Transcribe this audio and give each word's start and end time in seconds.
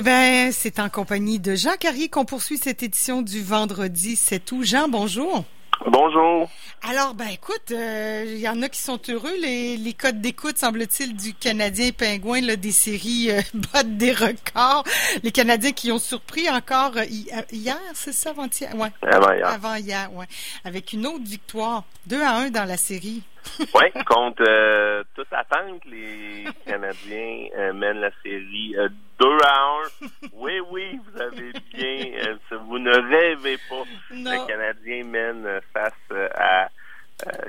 Eh 0.00 0.02
bien, 0.02 0.50
c'est 0.50 0.78
en 0.78 0.88
compagnie 0.88 1.38
de 1.38 1.54
Jean 1.54 1.76
Carrier 1.78 2.08
qu'on 2.08 2.24
poursuit 2.24 2.56
cette 2.56 2.82
édition 2.82 3.20
du 3.20 3.42
vendredi 3.42 4.16
7 4.16 4.50
août. 4.52 4.62
Jean, 4.62 4.88
bonjour. 4.88 5.44
Bonjour. 5.84 6.48
Alors, 6.88 7.12
ben 7.12 7.28
écoute, 7.30 7.70
euh, 7.70 8.24
il 8.26 8.38
y 8.38 8.48
en 8.48 8.62
a 8.62 8.70
qui 8.70 8.78
sont 8.78 8.98
heureux. 9.10 9.34
Les, 9.42 9.76
les 9.76 9.92
codes 9.92 10.22
d'écoute, 10.22 10.56
semble-t-il, 10.56 11.14
du 11.14 11.34
Canadien 11.34 11.90
Pingouin, 11.92 12.40
là, 12.40 12.56
des 12.56 12.72
séries 12.72 13.30
euh, 13.30 13.42
battent 13.74 13.98
des 13.98 14.12
records. 14.12 14.84
Les 15.22 15.32
Canadiens 15.32 15.72
qui 15.72 15.92
ont 15.92 15.98
surpris 15.98 16.48
encore 16.48 16.96
euh, 16.96 17.04
hier, 17.52 17.76
c'est 17.92 18.14
ça, 18.14 18.30
avant-hier? 18.30 18.74
Ouais. 18.76 18.88
Avant 19.02 19.32
hier. 19.34 19.46
Avant 19.46 19.74
hier, 19.74 20.14
ouais. 20.14 20.26
Avec 20.64 20.94
une 20.94 21.06
autre 21.06 21.24
victoire. 21.26 21.84
2 22.06 22.22
à 22.22 22.36
1 22.36 22.50
dans 22.52 22.64
la 22.64 22.78
série. 22.78 23.22
oui, 23.60 24.02
contre 24.06 24.44
euh, 24.48 25.02
toute 25.14 25.30
attente, 25.32 25.84
les 25.84 26.46
Canadiens 26.66 27.48
euh, 27.58 27.72
mènent 27.74 28.00
la 28.00 28.10
série 28.22 28.74
2 29.20 29.26
à 29.44 29.82
1. 30.02 30.06
Oui, 30.32 30.60
oui, 30.70 30.98
vous 31.04 31.20
avez 31.20 31.52
bien, 31.74 32.38
vous 32.66 32.78
ne 32.78 32.90
rêvez 32.90 33.58
pas. 33.68 33.84
Non. 34.14 34.30
Le 34.30 34.46
Canadien 34.46 35.04
mène 35.04 35.60
face 35.74 35.92
à 36.34 36.68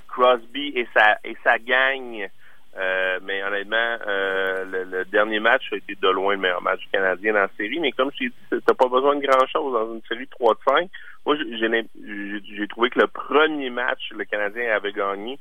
Crosby 0.10 0.74
et 0.76 0.88
sa, 0.94 1.18
et 1.24 1.38
sa 1.44 1.58
gang. 1.60 2.30
mais 3.24 3.44
honnêtement, 3.44 3.98
le, 4.06 4.84
le, 4.84 5.06
dernier 5.06 5.40
match 5.40 5.64
a 5.72 5.78
été 5.78 5.96
de 5.96 6.10
loin 6.10 6.34
le 6.34 6.40
meilleur 6.40 6.62
match 6.62 6.82
du 6.82 6.90
Canadien 6.90 7.34
dans 7.34 7.40
la 7.40 7.50
série. 7.58 7.80
Mais 7.80 7.94
comme 7.94 8.12
je 8.14 8.18
t'ai 8.18 8.28
dit, 8.28 8.64
t'as 8.66 8.74
pas 8.74 8.90
besoin 8.90 9.16
de 9.16 9.26
grand-chose 9.26 9.74
dans 9.74 9.94
une 9.94 10.02
série 10.10 10.28
3 10.28 10.54
de 10.54 10.60
5. 10.68 10.90
Moi, 11.26 11.38
j'ai 11.38 12.68
trouvé 12.68 12.90
que 12.90 13.00
le 13.00 13.08
premier 13.08 13.70
match, 13.70 14.12
le 14.12 14.26
Canadien 14.26 14.76
avait 14.76 14.92
gagné 14.92 15.40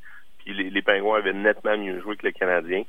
puis 0.51 0.65
les, 0.65 0.71
les, 0.71 0.83
Pingouins 0.83 1.19
avaient 1.19 1.33
nettement 1.33 1.77
mieux 1.77 2.01
joué 2.01 2.17
que 2.17 2.27
les 2.27 2.33
Canadiens. 2.33 2.83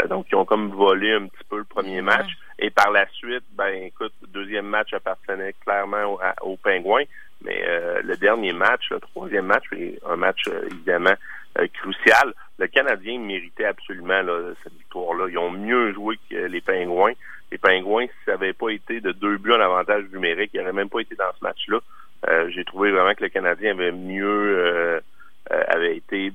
Euh, 0.00 0.06
donc, 0.06 0.26
ils 0.30 0.36
ont 0.36 0.44
comme 0.44 0.70
volé 0.70 1.12
un 1.12 1.26
petit 1.26 1.44
peu 1.48 1.58
le 1.58 1.64
premier 1.64 2.00
match. 2.00 2.30
Et 2.58 2.70
par 2.70 2.90
la 2.90 3.08
suite, 3.08 3.44
ben 3.52 3.72
écoute, 3.84 4.12
le 4.22 4.28
deuxième 4.28 4.66
match 4.66 4.92
appartenait 4.92 5.54
clairement 5.64 6.18
aux, 6.42 6.56
Pingouins. 6.56 7.04
Mais 7.42 7.62
euh, 7.66 8.00
le 8.02 8.16
dernier 8.16 8.52
match, 8.52 8.90
le 8.90 9.00
troisième 9.00 9.46
match, 9.46 9.64
est 9.72 9.98
un 10.08 10.16
match 10.16 10.42
euh, 10.48 10.66
évidemment 10.66 11.14
crucial. 11.74 12.34
Le 12.58 12.68
Canadien 12.68 13.18
méritait 13.18 13.64
absolument 13.64 14.22
là, 14.22 14.52
cette 14.62 14.74
victoire-là. 14.74 15.26
Ils 15.28 15.38
ont 15.38 15.50
mieux 15.50 15.92
joué 15.92 16.16
que 16.30 16.36
les 16.36 16.60
Pingouins. 16.60 17.14
Les 17.50 17.58
Pingouins, 17.58 18.06
si 18.06 18.24
ça 18.26 18.32
n'avait 18.32 18.52
pas 18.52 18.68
été 18.68 19.00
de 19.00 19.10
deux 19.10 19.38
buts 19.38 19.52
en 19.52 19.60
avantage 19.60 20.04
numérique, 20.12 20.50
ils 20.54 20.60
n'auraient 20.60 20.72
même 20.72 20.88
pas 20.88 21.00
été 21.00 21.16
dans 21.16 21.32
ce 21.36 21.42
match-là. 21.42 21.78
J'ai 22.50 22.64
trouvé 22.64 22.92
vraiment 22.92 23.12
que 23.14 23.24
le 23.24 23.30
Canadien 23.30 23.72
avait 23.72 23.90
mieux 23.90 25.00
avait 25.50 25.96
été 25.96 26.32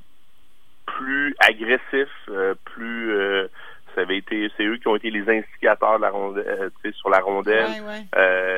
plus 0.98 1.36
agressif, 1.40 2.10
euh, 2.30 2.56
plus 2.66 3.12
euh, 3.14 3.48
ça 3.96 4.02
avait 4.02 4.18
été 4.18 4.50
c'est 4.58 4.64
eux 4.64 4.78
qui 4.78 4.88
ont 4.88 4.96
été 4.96 5.10
les 5.12 5.28
instigateurs 5.30 5.98
de 5.98 6.02
la 6.04 6.10
rondelle 6.10 6.72
euh, 6.86 6.92
sur 6.94 7.10
la 7.10 7.20
rondelle. 7.20 7.68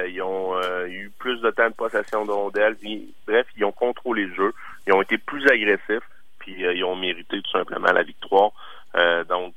ils 0.10 0.22
ont 0.22 0.54
eu 0.88 1.12
plus 1.20 1.42
de 1.42 1.52
temps 1.52 1.70
de 1.70 1.74
possession 1.74 2.26
de 2.26 2.32
rondelle. 2.32 2.78
bref, 3.28 3.46
ils 3.58 3.66
ont 3.66 3.72
contrôlé 3.72 4.26
le 4.26 4.36
jeu. 4.36 4.54
Ils 4.88 4.94
ont 4.94 5.02
été 5.02 5.18
plus 5.18 5.46
agressifs, 5.48 6.08
puis 6.40 6.56
ils 6.58 6.84
ont 6.84 6.96
mérité 6.96 7.42
tout 7.42 7.52
simplement 7.52 7.92
la 7.92 8.04
victoire. 8.04 8.52
donc, 9.28 9.56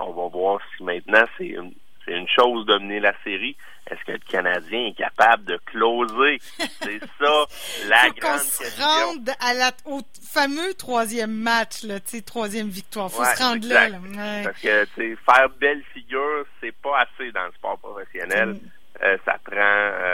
on 0.00 0.12
va 0.12 0.28
voir 0.28 0.60
si 0.76 0.82
maintenant 0.82 1.24
c'est 1.36 1.46
une 1.48 1.72
c'est 2.08 2.14
une 2.16 2.28
chose 2.28 2.64
de 2.66 2.78
mener 2.78 3.00
la 3.00 3.12
série. 3.22 3.56
Est-ce 3.90 4.04
que 4.04 4.12
le 4.12 4.18
Canadien 4.18 4.86
est 4.86 4.96
capable 4.96 5.44
de 5.44 5.58
closer? 5.66 6.38
C'est 6.82 7.00
ça, 7.18 7.44
la 7.88 7.96
Faut 8.04 8.12
grande 8.20 8.38
se 8.40 8.58
question. 8.58 8.84
rende 8.84 9.30
à 9.40 9.54
la, 9.54 9.70
au 9.86 10.02
fameux 10.40 10.74
troisième 10.74 11.32
match, 11.32 11.82
là, 11.84 12.00
tu 12.00 12.16
sais, 12.16 12.22
troisième 12.22 12.68
victoire. 12.68 13.10
Faut 13.10 13.22
Ouais, 13.22 13.34
se 13.34 13.42
rendre 13.42 13.56
exact. 13.56 13.90
là. 13.90 13.98
là. 13.98 13.98
Ouais. 14.38 14.42
Parce 14.44 14.60
que 14.60 14.84
faire 15.26 15.48
belle 15.60 15.82
figure, 15.92 16.44
c'est 16.60 16.74
pas 16.82 17.00
assez 17.00 17.32
dans 17.32 17.44
le 17.46 17.52
sport 17.52 17.78
professionnel. 17.78 18.50
Mm. 18.50 18.60
Euh, 19.02 19.16
ça 19.24 19.36
prend 19.44 19.54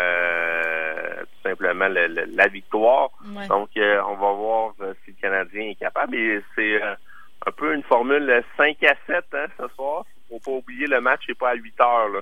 euh, 0.04 1.20
tout 1.22 1.48
simplement 1.48 1.88
le- 1.88 2.06
le- 2.08 2.26
la 2.34 2.48
victoire. 2.48 3.10
Ouais. 3.34 3.46
Donc, 3.48 3.70
euh, 3.76 4.02
on 4.08 4.14
va 4.16 4.32
voir 4.32 4.72
euh, 4.82 4.92
si 5.04 5.12
le 5.12 5.16
Canadien 5.20 5.70
est 5.70 5.74
capable. 5.78 6.14
Et 6.16 6.42
c'est 6.54 6.80
un 6.82 7.52
peu 7.56 7.74
une 7.74 7.82
formule 7.84 8.42
5 8.56 8.82
à 8.84 8.94
7 9.06 9.24
hein, 9.34 9.46
ce 9.58 9.68
soir. 9.74 10.04
Faut 10.28 10.38
pas 10.40 10.50
oublier, 10.52 10.86
le 10.86 11.00
match 11.00 11.22
n'est 11.28 11.34
pas 11.34 11.50
à 11.50 11.54
8 11.54 11.80
heures. 11.80 12.08
Là. 12.08 12.20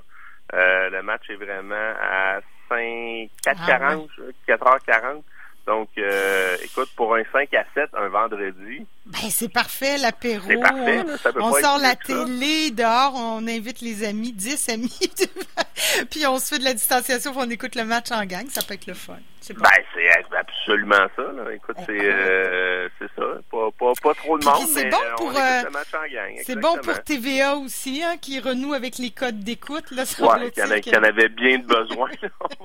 Euh, 0.53 0.89
le 0.89 1.01
match 1.03 1.29
est 1.29 1.35
vraiment 1.35 1.93
à 2.01 2.39
5, 2.69 3.29
4h40, 3.45 4.07
4h40. 4.47 5.23
Donc, 5.65 5.89
euh, 5.97 6.42
écoute, 6.83 6.95
pour 6.95 7.15
un 7.15 7.23
5 7.31 7.53
à 7.53 7.63
7, 7.73 7.89
un 7.93 8.09
vendredi, 8.09 8.85
Ben, 9.05 9.29
c'est 9.29 9.51
parfait, 9.51 9.97
l'apéro. 9.97 10.43
c'est 10.47 10.57
parfait. 10.57 10.99
On- 10.99 11.07
là, 11.07 11.17
ça 11.17 11.33
peut 11.33 11.41
On 11.41 11.51
pas 11.51 11.59
être 11.59 11.65
sort 11.65 11.77
la 11.79 11.95
que 11.95 12.07
ça. 12.13 12.25
télé 12.25 12.71
dehors, 12.71 13.13
on 13.15 13.47
invite 13.47 13.81
les 13.81 14.03
amis, 14.03 14.31
10 14.33 14.69
amis, 14.69 14.99
puis 16.11 16.25
on 16.27 16.37
se 16.39 16.53
fait 16.55 16.59
de 16.59 16.63
la 16.65 16.73
distanciation, 16.73 17.31
puis 17.31 17.41
on 17.45 17.49
écoute 17.49 17.75
le 17.75 17.85
match 17.85 18.11
en 18.11 18.25
gang, 18.25 18.45
ça 18.49 18.61
peut 18.67 18.73
être 18.75 18.87
le 18.87 18.93
fun. 18.93 19.17
C'est 19.41 19.53
bon. 19.55 19.61
Ben, 19.61 19.83
c'est 19.93 20.37
absolument 20.37 21.05
ça. 21.17 21.21
Là. 21.35 21.53
Écoute, 21.53 21.75
c'est 21.85 21.99
euh, 21.99 22.87
c'est 22.97 23.09
ça. 23.13 23.25
Pas, 23.51 23.67
pas, 23.77 23.91
pas 24.01 24.13
trop 24.13 24.37
de 24.37 24.45
monde, 24.45 24.67
c'est 24.69 24.85
mais 24.85 24.89
bon 24.89 24.97
euh, 25.03 25.15
pour, 25.17 25.27
on 25.27 25.31
écoute 25.31 25.41
euh, 25.43 25.63
le 25.65 25.69
match 25.71 25.93
en 25.93 26.13
gang. 26.13 26.33
c'est 26.45 26.55
bon 26.59 26.77
pour 26.77 27.03
TVA 27.03 27.55
aussi, 27.57 28.01
hein, 28.05 28.15
qui 28.21 28.39
renoue 28.39 28.73
avec 28.73 28.99
les 28.99 29.09
codes 29.11 29.41
d'écoute. 29.41 29.91
Là, 29.91 30.03
Ouais, 30.03 30.49
qu'il 30.51 30.63
y, 30.93 30.97
en 30.97 31.03
avait 31.03 31.27
bien 31.27 31.57
de 31.57 31.65
besoin, 31.65 32.09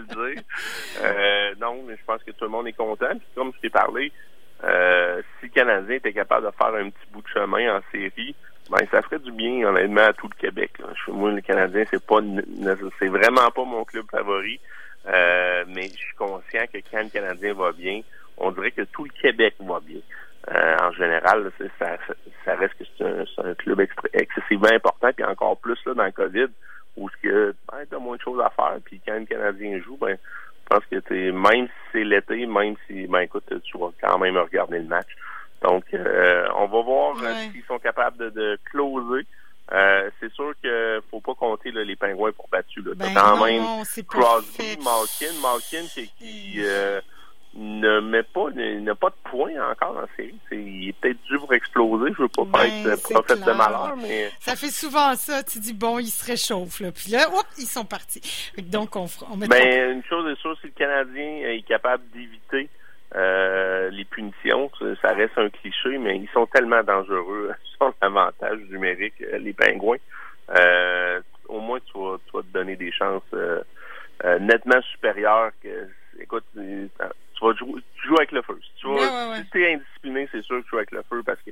le 0.00 0.32
dire. 0.32 0.42
Euh, 1.02 1.54
non, 1.60 1.82
mais 1.86 1.96
je 1.96 2.04
pense 2.04 2.22
que 2.22 2.30
tout 2.32 2.44
le 2.44 2.50
monde 2.50 2.68
est 2.68 2.72
content. 2.72 3.10
Puis 3.10 3.28
comme 3.34 3.52
je 3.54 3.60
t'ai 3.60 3.70
parlé, 3.70 4.12
euh, 4.64 5.22
si 5.38 5.46
le 5.46 5.52
Canadien 5.52 5.96
était 5.96 6.12
capable 6.12 6.46
de 6.46 6.52
faire 6.52 6.74
un 6.74 6.90
petit 6.90 7.06
bout 7.12 7.22
de 7.22 7.28
chemin 7.28 7.76
en 7.76 7.80
série, 7.92 8.34
ben 8.70 8.86
ça 8.90 9.02
ferait 9.02 9.18
du 9.18 9.32
bien 9.32 9.66
honnêtement 9.66 10.02
à 10.02 10.12
tout 10.12 10.28
le 10.28 10.36
Québec. 10.36 10.72
Moi, 11.08 11.32
le 11.32 11.40
Canadien, 11.40 11.84
c'est 11.90 12.04
pas 12.04 12.20
c'est 12.98 13.08
vraiment 13.08 13.50
pas 13.50 13.64
mon 13.64 13.84
club 13.84 14.06
favori. 14.10 14.60
Euh, 15.06 15.64
mais 15.68 15.88
je 15.88 15.96
suis 15.96 16.16
conscient 16.16 16.66
que 16.72 16.78
quand 16.90 17.02
le 17.02 17.08
Canadien 17.08 17.54
va 17.54 17.72
bien, 17.72 18.02
on 18.36 18.50
dirait 18.52 18.70
que 18.70 18.82
tout 18.82 19.04
le 19.04 19.10
Québec 19.10 19.54
va 19.60 19.80
bien. 19.80 20.00
En 20.82 20.90
général, 20.92 21.50
ça, 21.78 22.54
reste 22.56 22.74
que 22.74 22.84
c'est 22.96 23.04
un, 23.04 23.50
un 23.50 23.54
club 23.54 23.86
excessivement 24.12 24.72
important, 24.72 25.10
puis 25.14 25.24
encore 25.24 25.58
plus 25.58 25.78
là 25.86 25.94
dans 25.94 26.04
le 26.04 26.10
COVID, 26.10 26.48
où 26.96 27.08
ce 27.08 27.16
que 27.22 27.54
ben, 27.70 27.84
t'as 27.88 27.98
moins 27.98 28.16
de 28.16 28.22
choses 28.22 28.40
à 28.40 28.50
faire, 28.50 28.76
puis 28.84 29.00
quand 29.06 29.18
le 29.18 29.26
Canadien 29.26 29.80
joue, 29.80 29.96
ben 29.96 30.16
je 30.16 30.76
pense 30.76 30.84
que 30.86 30.96
t'es 30.96 31.32
même 31.32 31.66
si 31.66 31.72
c'est 31.92 32.04
l'été, 32.04 32.39
même 32.50 32.74
si 32.86 33.06
ben 33.06 33.20
écoute, 33.20 33.44
tu 33.64 33.78
vas 33.78 33.90
quand 34.02 34.18
même 34.18 34.36
regarder 34.36 34.78
le 34.78 34.84
match. 34.88 35.08
Donc 35.62 35.84
euh, 35.94 36.48
on 36.56 36.66
va 36.66 36.82
voir 36.82 37.16
euh, 37.18 37.26
Ouais. 37.26 37.50
s'ils 37.52 37.64
sont 37.64 37.78
capables 37.78 38.16
de, 38.18 38.30
de 38.30 38.58
closer. 38.70 39.26
Euh, 39.72 40.10
c'est 40.18 40.32
sûr 40.32 40.52
que 40.60 41.00
faut 41.12 41.20
pas 41.20 41.34
compter 41.34 41.70
là, 41.70 41.84
les 41.84 41.94
pingouins 41.94 42.32
pour 42.32 42.48
battus. 42.48 42.84
Là. 42.84 42.92
Ben 42.96 43.14
quand 43.14 43.36
non, 43.36 43.44
même 43.44 43.62
non, 43.62 43.82
Crosby. 44.08 44.76
Malkin, 44.82 45.32
Malkin 45.40 45.86
qui, 45.94 46.08
qui, 46.18 46.29
de 53.36 53.52
malheur, 53.52 53.96
mais 53.96 54.30
Ça 54.40 54.56
fait 54.56 54.70
souvent 54.70 55.14
ça. 55.14 55.42
Tu 55.42 55.58
dis, 55.58 55.72
bon, 55.72 55.98
ils 55.98 56.08
se 56.08 56.24
réchauffent. 56.24 56.80
Là. 56.80 56.92
Puis 56.92 57.10
là, 57.10 57.28
hop, 57.28 57.46
ils 57.58 57.66
sont 57.66 57.84
partis. 57.84 58.52
Donc, 58.58 58.96
on, 58.96 59.06
mettra 59.36 59.58
ben, 59.58 59.92
une 59.92 60.04
chose 60.04 60.30
est 60.30 60.40
sûre, 60.40 60.56
si 60.60 60.68
le 60.68 60.72
Canadien 60.72 61.50
est 61.50 61.62
capable 61.66 62.04
d'éviter 62.10 62.68
euh, 63.16 63.90
les 63.90 64.04
punitions, 64.04 64.70
ça, 65.02 65.12
reste 65.12 65.36
un 65.36 65.50
cliché, 65.50 65.98
mais 65.98 66.16
ils 66.16 66.28
sont 66.32 66.46
tellement 66.46 66.82
dangereux 66.82 67.52
sur 67.76 67.92
l'avantage 68.02 68.58
numérique, 68.70 69.14
euh, 69.22 69.38
les 69.38 69.52
pingouins. 69.52 69.98
Euh, 70.56 71.20
au 71.48 71.60
moins, 71.60 71.78
tu 71.80 71.98
vas, 71.98 72.16
tu 72.26 72.32
vas 72.32 72.42
te 72.42 72.52
donner 72.52 72.76
des 72.76 72.92
chances 72.92 73.22
euh, 73.34 74.38
nettement 74.38 74.80
supérieures 74.82 75.50
que, 75.62 75.88
écoute, 76.20 76.44
tu 76.54 76.90
vas 77.42 77.54
jouer, 77.54 77.80
tu 77.94 78.08
joues 78.08 78.16
avec 78.16 78.32
le 78.32 78.42
feu. 78.42 78.58
Si 78.62 78.80
tu 78.80 78.86
vas, 78.86 78.94
Ouais, 78.94 79.00
ouais, 79.00 79.30
ouais. 79.30 79.42
si 79.44 79.50
t'es 79.50 79.72
indiscipliné, 79.74 80.28
c'est 80.30 80.42
sûr 80.42 80.58
que 80.58 80.64
tu 80.64 80.70
joues 80.70 80.76
avec 80.76 80.90
le 80.90 81.02
feu 81.08 81.22
parce 81.24 81.40
que 81.42 81.50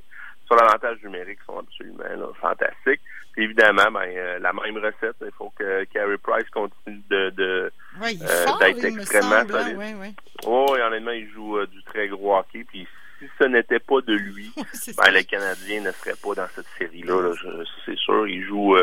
sur 0.48 0.56
l'avantage 0.56 0.98
numérique, 1.04 1.38
ils 1.42 1.46
sont 1.46 1.58
absolument 1.60 2.04
là, 2.04 2.26
fantastiques. 2.40 3.00
Puis 3.32 3.44
évidemment, 3.44 3.90
ben, 3.92 4.08
euh, 4.16 4.38
la 4.40 4.52
même 4.52 4.78
recette, 4.78 5.14
il 5.20 5.30
faut 5.36 5.52
que 5.56 5.84
Carey 5.84 6.16
Price 6.18 6.48
continue 6.50 7.02
de, 7.10 7.30
de 7.30 7.72
Ouais, 8.00 8.14
il 8.14 8.22
est 8.22 8.26
euh, 8.26 8.58
d'être 8.58 8.78
il 8.84 8.94
me 8.96 9.00
extrêmement 9.02 9.30
semble. 9.40 9.54
hein, 9.56 9.62
solide. 9.62 9.76
ouais, 9.78 9.94
ouais. 9.94 10.12
Oh, 10.46 10.74
et 10.76 10.82
honnêtement, 10.82 11.12
il 11.12 11.30
joue 11.30 11.58
euh, 11.58 11.66
du 11.66 11.80
très 11.84 12.08
gros 12.08 12.36
hockey. 12.36 12.64
Puis 12.64 12.88
si 13.20 13.28
ce 13.40 13.46
n'était 13.46 13.78
pas 13.78 14.00
de 14.00 14.14
lui, 14.14 14.50
ben, 14.56 15.12
le 15.12 15.22
Canadien 15.22 15.82
ne 15.82 15.92
serait 15.92 16.16
pas 16.20 16.34
dans 16.34 16.48
cette 16.54 16.66
série-là. 16.78 17.20
Là, 17.20 17.64
c'est 17.84 17.96
sûr, 17.98 18.26
il 18.26 18.42
joue, 18.44 18.76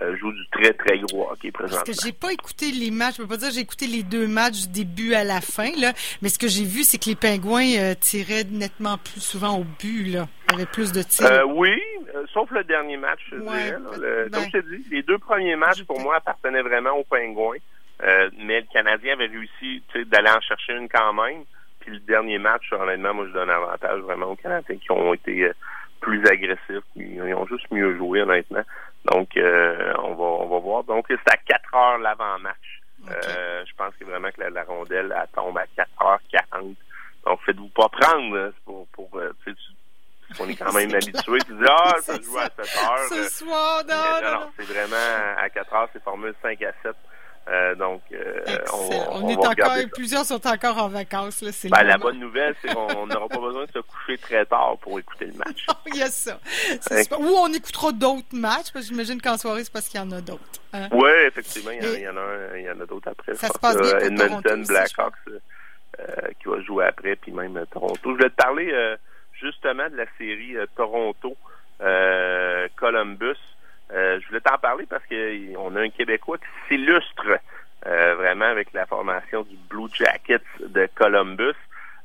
euh, 0.00 0.16
joue 0.16 0.32
du 0.32 0.46
très, 0.52 0.72
très 0.72 0.98
gros 1.00 1.30
hockey 1.30 1.50
Parce 1.50 1.70
présentement. 1.70 1.92
que 1.94 2.00
j'ai 2.02 2.12
pas 2.12 2.32
écouté 2.32 2.70
les 2.72 2.90
matchs. 2.90 3.16
Je 3.18 3.22
peux 3.22 3.28
pas 3.28 3.36
dire 3.36 3.48
que 3.48 3.54
j'ai 3.54 3.60
écouté 3.60 3.86
les 3.86 4.02
deux 4.02 4.26
matchs 4.26 4.62
du 4.62 4.68
début 4.84 5.12
à 5.14 5.24
la 5.24 5.40
fin, 5.40 5.70
là. 5.78 5.92
Mais 6.22 6.28
ce 6.30 6.38
que 6.38 6.48
j'ai 6.48 6.64
vu, 6.64 6.82
c'est 6.82 6.98
que 6.98 7.10
les 7.10 7.16
Pingouins 7.16 7.76
euh, 7.78 7.94
tiraient 7.94 8.44
nettement 8.44 8.96
plus 8.98 9.20
souvent 9.20 9.58
au 9.58 9.64
but, 9.80 10.04
là. 10.12 10.28
Il 10.48 10.52
y 10.52 10.62
avait 10.62 10.70
plus 10.70 10.92
de 10.92 11.02
tirs. 11.02 11.26
Euh, 11.26 11.44
oui, 11.44 11.78
euh, 12.14 12.24
sauf 12.32 12.50
le 12.52 12.64
dernier 12.64 12.96
match, 12.96 13.20
je 13.30 13.36
Ouais, 13.36 13.64
dirais. 13.64 13.76
Le- 13.98 14.28
ben, 14.30 14.40
comme 14.40 14.50
je 14.52 14.58
te 14.58 14.74
dis, 14.76 14.84
les 14.90 15.02
deux 15.02 15.18
premiers 15.18 15.56
matchs, 15.56 15.82
pour 15.84 16.00
moi, 16.00 16.16
appartenaient 16.16 16.62
vraiment 16.62 16.92
aux 16.98 17.04
Pingouins. 17.04 17.56
Euh, 18.02 18.30
mais 18.38 18.60
le 18.60 18.66
Canadien 18.72 19.12
avait 19.12 19.26
réussi 19.26 19.82
d'aller 20.06 20.30
en 20.30 20.40
chercher 20.40 20.72
une 20.74 20.88
quand 20.88 21.12
même. 21.12 21.44
Puis 21.80 21.92
le 21.92 21.98
dernier 22.00 22.38
match, 22.38 22.64
honnêtement, 22.72 23.14
moi, 23.14 23.26
je 23.28 23.32
donne 23.32 23.50
avantage 23.50 24.00
vraiment 24.00 24.26
aux 24.26 24.36
Canadiens 24.36 24.76
qui 24.76 24.90
ont 24.90 25.14
été 25.14 25.44
euh, 25.44 25.52
plus 26.00 26.24
agressifs. 26.26 26.82
Ils, 26.96 27.22
ils 27.26 27.34
ont 27.34 27.46
juste 27.46 27.70
mieux 27.70 27.96
joué, 27.96 28.22
honnêtement. 28.22 28.62
Donc, 29.04 29.36
euh, 29.36 29.92
on, 29.98 30.14
va, 30.14 30.24
on 30.24 30.48
va 30.48 30.58
voir. 30.58 30.84
Donc, 30.84 31.06
c'est 31.08 31.32
à 31.32 31.36
4 31.36 31.74
heures 31.74 31.98
l'avant-match. 31.98 32.82
Okay. 33.04 33.14
Euh, 33.14 33.64
je 33.66 33.74
pense 33.74 33.94
que 33.96 34.04
vraiment 34.04 34.30
que 34.30 34.40
la, 34.40 34.50
la 34.50 34.62
rondelle 34.62 35.12
elle 35.16 35.28
tombe 35.34 35.58
à 35.58 35.64
4h40. 35.76 36.76
Donc, 37.26 37.40
faites-vous 37.44 37.68
pas 37.68 37.88
prendre 37.88 38.36
hein, 38.36 38.50
pour, 38.64 38.86
pour 38.88 39.08
euh, 39.18 39.32
tu, 39.44 39.54
on 40.38 40.48
est 40.48 40.56
quand 40.56 40.72
même 40.72 40.90
est 40.94 40.94
habitué. 40.94 41.38
Tu 41.46 41.52
dis, 41.52 41.64
ah, 41.68 41.96
ça 42.00 42.14
joue 42.20 42.38
à 42.38 42.44
7 42.44 42.58
heures. 42.58 42.98
Ce 43.08 43.28
soir, 43.44 43.82
non, 43.88 43.94
non, 43.94 44.22
non, 44.22 44.40
non. 44.40 44.50
C'est 44.56 44.66
vraiment 44.66 45.36
à 45.36 45.48
4 45.50 45.74
heures, 45.74 45.88
c'est 45.92 46.02
formule 46.02 46.34
5 46.42 46.62
à 46.62 46.72
7 46.82 46.94
euh, 47.48 47.74
donc, 47.74 48.02
euh, 48.12 48.40
on, 48.72 49.24
on, 49.24 49.28
est 49.28 49.36
encore, 49.36 49.74
plusieurs 49.92 50.24
sont 50.24 50.46
encore 50.46 50.78
en 50.78 50.86
vacances. 50.88 51.42
Là, 51.42 51.50
ben, 51.70 51.82
la 51.82 51.98
bonne 51.98 52.20
nouvelle, 52.20 52.54
c'est 52.62 52.72
qu'on 52.72 53.04
n'aura 53.06 53.28
pas 53.28 53.40
besoin 53.40 53.64
de 53.64 53.72
se 53.72 53.80
coucher 53.80 54.16
très 54.18 54.46
tard 54.46 54.78
pour 54.80 55.00
écouter 55.00 55.26
le 55.26 55.34
match. 55.34 55.66
il 55.86 55.96
y 55.96 56.02
a 56.02 56.08
ça. 56.08 56.38
Ou 57.18 57.26
on 57.26 57.52
écoutera 57.52 57.90
d'autres 57.90 58.32
matchs, 58.32 58.70
parce 58.72 58.86
que 58.86 58.92
j'imagine 58.92 59.20
qu'en 59.20 59.36
soirée, 59.36 59.64
c'est 59.64 59.72
parce 59.72 59.88
qu'il 59.88 59.98
y 59.98 60.02
en 60.02 60.12
a 60.12 60.20
d'autres. 60.20 60.44
Hein? 60.72 60.88
Oui, 60.92 61.10
effectivement, 61.26 61.72
il 61.72 61.82
y, 61.82 62.08
en, 62.08 62.16
a, 62.16 62.56
il 62.56 62.62
y 62.64 62.70
en 62.70 62.78
a 62.80 62.86
d'autres 62.86 63.10
après. 63.10 63.34
Ça 63.34 63.48
se 63.48 63.58
passe 63.58 63.76
bien 63.76 63.90
pour 63.90 64.02
Edmonton, 64.02 64.64
Blackhawks, 64.64 65.16
euh, 65.28 65.40
qui 66.40 66.48
va 66.48 66.60
jouer 66.60 66.86
après, 66.86 67.16
puis 67.16 67.32
même 67.32 67.60
Toronto. 67.72 67.98
Je 68.04 68.10
voulais 68.10 68.30
te 68.30 68.36
parler 68.36 68.72
justement 69.32 69.90
de 69.90 69.96
la 69.96 70.06
série 70.16 70.54
Toronto-Columbus. 70.76 73.36
Euh, 73.92 74.20
je 74.20 74.28
voulais 74.28 74.40
t'en 74.40 74.58
parler 74.58 74.86
parce 74.86 75.04
qu'on 75.06 75.76
a 75.76 75.80
un 75.80 75.90
Québécois 75.90 76.38
qui 76.38 76.44
s'illustre 76.68 77.38
euh, 77.86 78.14
vraiment 78.14 78.44
avec 78.44 78.72
la 78.72 78.86
formation 78.86 79.42
du 79.42 79.56
Blue 79.68 79.88
Jackets 79.92 80.40
de 80.60 80.88
Columbus. 80.94 81.56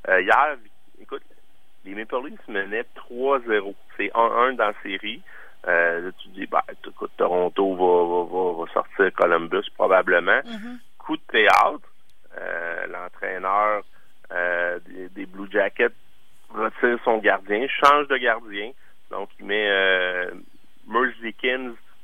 Euh, 0.08 0.22
hier, 0.22 0.58
écoute, 1.00 1.22
les 1.86 1.94
Maple 1.94 2.28
Leafs 2.28 2.48
menaient 2.48 2.86
3-0. 3.10 3.76
C'est 3.96 4.12
1-1 4.14 4.56
dans 4.56 4.68
la 4.68 4.74
série. 4.82 5.22
Euh, 5.68 6.12
tu 6.20 6.30
dis, 6.30 6.48
bah, 6.48 6.64
écoute, 6.84 7.12
Toronto 7.18 7.76
va, 7.76 8.26
va, 8.26 8.66
va, 8.66 8.74
sortir 8.74 9.14
Columbus 9.14 9.70
probablement. 9.76 10.42
Mm-hmm. 10.42 10.78
Coup 10.98 11.18
de 11.18 11.22
théâtre, 11.32 11.88
l'entraîneur 12.90 13.84
des, 14.88 15.10
des, 15.10 15.26
Blue 15.26 15.48
Jackets 15.50 15.94
retire 16.50 16.98
son 17.04 17.18
gardien, 17.20 17.68
change 17.68 18.08
de 18.08 18.18
gardien. 18.18 18.72
Donc, 19.12 19.30
il 19.40 19.46
met 19.46 19.68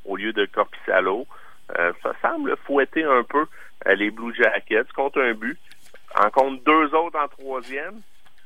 Au 0.05 0.15
lieu 0.15 0.33
de 0.33 0.45
Corpissalo. 0.45 1.25
Euh, 1.77 1.93
ça 2.01 2.13
semble 2.21 2.55
fouetter 2.65 3.03
un 3.03 3.23
peu 3.23 3.45
euh, 3.87 3.95
les 3.95 4.11
Blue 4.11 4.35
Jackets 4.35 4.91
contre 4.95 5.21
un 5.21 5.33
but. 5.33 5.57
En 6.15 6.29
compte 6.29 6.63
deux 6.63 6.93
autres 6.93 7.17
en 7.17 7.27
troisième 7.27 8.01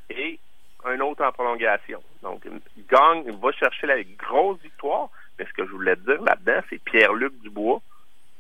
et 0.09 0.39
un 0.85 0.99
autre 0.99 1.23
en 1.25 1.31
prolongation. 1.31 2.01
Donc, 2.21 2.43
il 2.45 3.37
va 3.37 3.51
chercher 3.51 3.87
la 3.87 4.03
grosse 4.03 4.59
victoire. 4.61 5.09
Mais 5.37 5.45
ce 5.45 5.53
que 5.53 5.65
je 5.65 5.71
voulais 5.71 5.95
dire 5.97 6.21
là-dedans, 6.21 6.61
c'est 6.69 6.81
Pierre-Luc 6.83 7.33
Dubois, 7.41 7.81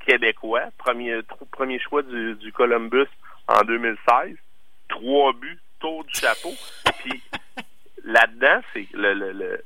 québécois, 0.05 0.65
premier, 0.77 1.19
premier 1.51 1.79
choix 1.79 2.01
du, 2.03 2.35
du 2.35 2.51
Columbus 2.51 3.07
en 3.47 3.61
2016. 3.63 4.35
Trois 4.87 5.33
buts, 5.33 5.59
tour 5.79 6.05
du 6.05 6.13
chapeau. 6.13 6.53
Puis 6.99 7.21
là-dedans, 8.03 8.61
c'est 8.73 8.87
le, 8.93 9.13
le 9.13 9.63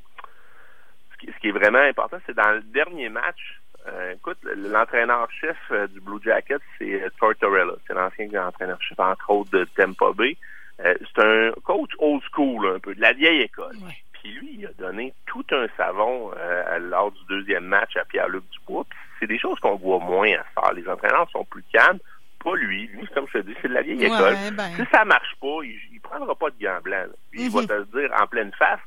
ce 1.27 1.39
qui 1.39 1.49
est 1.49 1.51
vraiment 1.51 1.79
important, 1.79 2.17
c'est 2.25 2.35
dans 2.35 2.51
le 2.51 2.61
dernier 2.61 3.09
match, 3.09 3.61
euh, 3.87 4.13
écoute, 4.13 4.37
l'entraîneur-chef 4.43 5.57
euh, 5.71 5.87
du 5.87 5.99
Blue 6.01 6.19
Jacket, 6.23 6.61
c'est 6.77 7.01
euh, 7.01 7.09
Tortorella. 7.19 7.73
C'est 7.87 7.93
l'ancien 7.93 8.47
entraîneur-chef, 8.47 8.99
entre 8.99 9.29
autres, 9.29 9.51
de 9.51 9.65
Tampa 9.75 10.11
Bay. 10.13 10.37
c'est 10.79 11.23
un 11.23 11.51
coach 11.63 11.91
old 11.99 12.21
school, 12.31 12.75
un 12.75 12.79
peu, 12.79 12.93
de 12.93 13.01
la 13.01 13.13
vieille 13.13 13.41
école. 13.41 13.75
Puis 14.13 14.33
lui, 14.33 14.57
il 14.59 14.65
a 14.67 14.73
donné 14.73 15.13
tout 15.25 15.45
un 15.51 15.67
savon 15.77 16.31
lors 16.79 17.11
du 17.11 17.19
deuxième 17.27 17.65
match 17.65 17.95
à 17.97 18.05
Pierre-Luc 18.05 18.43
Dubois. 18.51 18.85
c'est 19.19 19.27
des 19.27 19.39
choses 19.39 19.59
qu'on 19.59 19.75
voit 19.75 19.99
moins 19.99 20.29
à 20.33 20.43
faire. 20.61 20.73
Les 20.73 20.87
entraîneurs 20.87 21.29
sont 21.31 21.45
plus 21.45 21.63
calmes. 21.73 21.99
Pas 22.43 22.55
lui. 22.55 22.87
Lui, 22.87 23.07
comme 23.13 23.25
je 23.33 23.39
te 23.39 23.45
dis, 23.45 23.55
c'est 23.61 23.67
de 23.67 23.73
la 23.73 23.81
vieille 23.81 24.03
école. 24.05 24.35
Ben. 24.53 24.69
Si 24.75 24.83
ça 24.91 25.05
marche 25.05 25.35
pas, 25.39 25.63
il, 25.63 25.79
il 25.91 25.99
prendra 26.01 26.35
pas 26.35 26.49
de 26.49 26.63
gants 26.63 26.81
blancs. 26.83 27.09
Il 27.33 27.49
va 27.49 27.61
mhm. 27.61 27.67
te 27.67 27.73
le 27.73 27.85
dire 27.85 28.11
en 28.19 28.27
pleine 28.27 28.51
face 28.57 28.79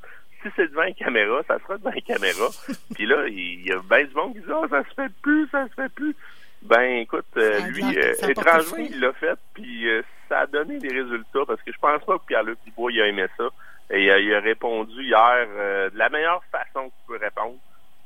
si 0.45 0.53
c'est 0.57 0.69
devant 0.69 0.83
une 0.83 0.95
caméra, 0.95 1.41
ça 1.49 1.59
sera 1.61 1.79
devant 1.79 1.93
une 1.93 2.03
caméra. 2.03 2.49
Puis 2.95 3.07
là, 3.07 3.27
il 3.29 3.67
y 3.67 3.73
a 3.73 3.79
bien 3.79 4.05
du 4.05 4.15
monde 4.15 4.35
qui 4.35 4.41
dit 4.41 4.53
oh, 4.53 4.67
ça 4.69 4.85
se 4.85 4.93
fait 4.95 5.11
plus, 5.23 5.49
ça 5.49 5.67
se 5.69 5.75
fait 5.75 5.89
plus. 5.95 6.15
Ben 6.63 7.01
écoute, 7.01 7.25
euh, 7.37 7.61
lui, 7.69 7.99
euh, 7.99 8.13
étrangement, 8.27 8.79
il 8.79 8.99
l'a 8.99 9.13
fait, 9.13 9.39
puis 9.53 9.87
euh, 9.87 10.03
ça 10.31 10.41
a 10.41 10.47
donné 10.47 10.79
des 10.79 10.89
résultats 10.89 11.45
parce 11.47 11.63
que 11.63 11.71
je 11.71 11.79
pense 11.79 12.03
pas 12.05 12.19
que 12.19 12.25
Pierre-Luc 12.27 12.59
Dubois 12.65 12.91
il 12.91 13.03
a 13.03 13.09
aimé 13.09 13.27
ça. 13.37 13.45
Et 13.91 14.05
il 14.05 14.35
a 14.35 14.41
répondu 14.41 15.03
hier 15.03 15.47
de 15.93 15.99
la 15.99 16.09
meilleure 16.09 16.43
façon 16.45 16.89
qu'il 16.89 17.05
peut 17.07 17.19
répondre, 17.23 17.59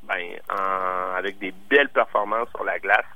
ben 0.03 0.25
en, 0.51 1.15
avec 1.15 1.39
des 1.39 1.55
belles 1.71 1.91
performances 1.91 2.49
sur 2.51 2.65
la 2.65 2.81
glace. 2.81 3.07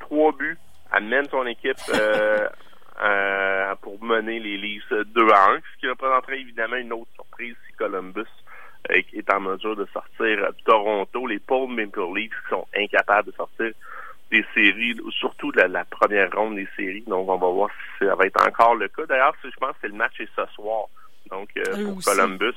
Trois 0.00 0.32
buts, 0.32 0.56
amène 0.92 1.28
son 1.28 1.46
équipe 1.46 1.76
pour 3.82 4.02
mener 4.02 4.40
les 4.40 4.56
Leafs 4.56 4.90
2 4.90 5.30
à 5.30 5.50
1, 5.50 5.58
ce 5.58 5.80
qui 5.80 5.88
représenterait 5.88 6.40
évidemment 6.40 6.76
une 6.76 6.94
autre 6.94 7.10
surprise 7.16 7.54
si 7.66 7.72
Columbus 7.76 8.24
est 8.90 9.32
en 9.32 9.40
mesure 9.40 9.76
de 9.76 9.86
sortir 9.92 10.48
Toronto, 10.64 11.26
les 11.26 11.38
pauvres 11.38 11.72
Maple 11.72 12.14
Leafs 12.14 12.30
qui 12.30 12.50
sont 12.50 12.66
incapables 12.76 13.30
de 13.30 13.36
sortir 13.36 13.72
des 14.30 14.44
séries, 14.54 14.96
surtout 15.10 15.52
de 15.52 15.62
la, 15.62 15.84
première 15.84 16.30
ronde 16.32 16.56
des 16.56 16.68
séries. 16.76 17.04
Donc, 17.06 17.28
on 17.28 17.36
va 17.36 17.48
voir 17.48 17.70
si 17.70 18.06
ça 18.06 18.14
va 18.14 18.26
être 18.26 18.44
encore 18.46 18.74
le 18.74 18.88
cas. 18.88 19.06
D'ailleurs, 19.06 19.34
je 19.42 19.48
pense 19.58 19.72
que 19.72 19.76
c'est 19.82 19.88
le 19.88 19.94
match 19.94 20.20
est 20.20 20.28
ce 20.34 20.46
soir. 20.54 20.86
Donc, 21.30 21.48
euh, 21.56 21.84
pour 21.84 22.02
Columbus, 22.02 22.56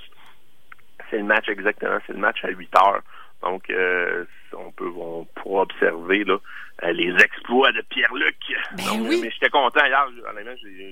c'est 1.09 1.17
le 1.17 1.23
match 1.23 1.47
exactement, 1.47 1.97
c'est 2.05 2.13
le 2.13 2.19
match 2.19 2.43
à 2.43 2.49
8 2.49 2.69
heures. 2.77 3.01
Donc, 3.41 3.69
euh, 3.69 4.25
on 4.53 4.71
peut 4.71 4.91
on 4.97 5.25
pourra 5.35 5.61
observer 5.61 6.23
là, 6.25 6.37
euh, 6.83 6.91
les 6.91 7.13
exploits 7.23 7.71
de 7.71 7.81
Pierre-Luc. 7.81 8.35
Ben 8.75 8.83
oui. 9.01 9.19
Mais 9.21 9.31
j'étais 9.31 9.49
content 9.49 9.85
hier, 9.85 10.05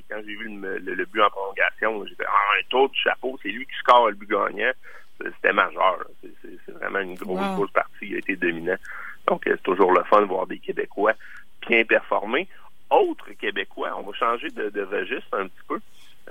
quand 0.09 0.17
j'ai 0.25 0.35
vu 0.35 0.59
le, 0.59 1.05
but 1.05 1.21
en 1.21 1.29
prolongation, 1.29 2.05
j'ai 2.05 2.15
fait 2.15 2.25
ah, 2.27 2.57
un 2.57 2.63
tour 2.69 2.89
du 2.89 2.99
chapeau, 2.99 3.37
c'est 3.43 3.49
lui 3.49 3.65
qui 3.65 3.75
score 3.79 4.09
le 4.09 4.15
but 4.15 4.29
gagnant 4.29 4.71
c'était 5.23 5.53
majeur. 5.53 6.05
C'est 6.21 6.71
vraiment 6.73 6.99
une 6.99 7.15
grosse, 7.15 7.71
partie. 7.71 8.07
Il 8.07 8.15
a 8.15 8.17
été 8.19 8.35
dominant. 8.35 8.77
Donc, 9.27 9.45
euh, 9.47 9.53
c'est 9.55 9.63
toujours 9.63 9.91
le 9.91 10.03
fun 10.03 10.21
de 10.21 10.27
voir 10.27 10.47
des 10.47 10.59
Québécois 10.59 11.13
bien 11.67 11.83
performer. 11.83 12.47
Autre 12.89 13.31
Québécois, 13.31 13.93
on 13.97 14.03
va 14.03 14.13
changer 14.13 14.49
de, 14.49 14.81
registre 14.83 15.37
un 15.37 15.47
petit 15.47 15.63
peu. 15.67 15.79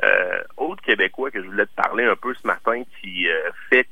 Euh, 0.02 0.42
autre 0.56 0.82
Québécois 0.82 1.30
que 1.30 1.42
je 1.42 1.46
voulais 1.46 1.66
te 1.66 1.74
parler 1.74 2.04
un 2.04 2.16
peu 2.16 2.34
ce 2.34 2.46
matin 2.46 2.82
qui 3.00 3.28
euh, 3.28 3.50
fait 3.68 3.88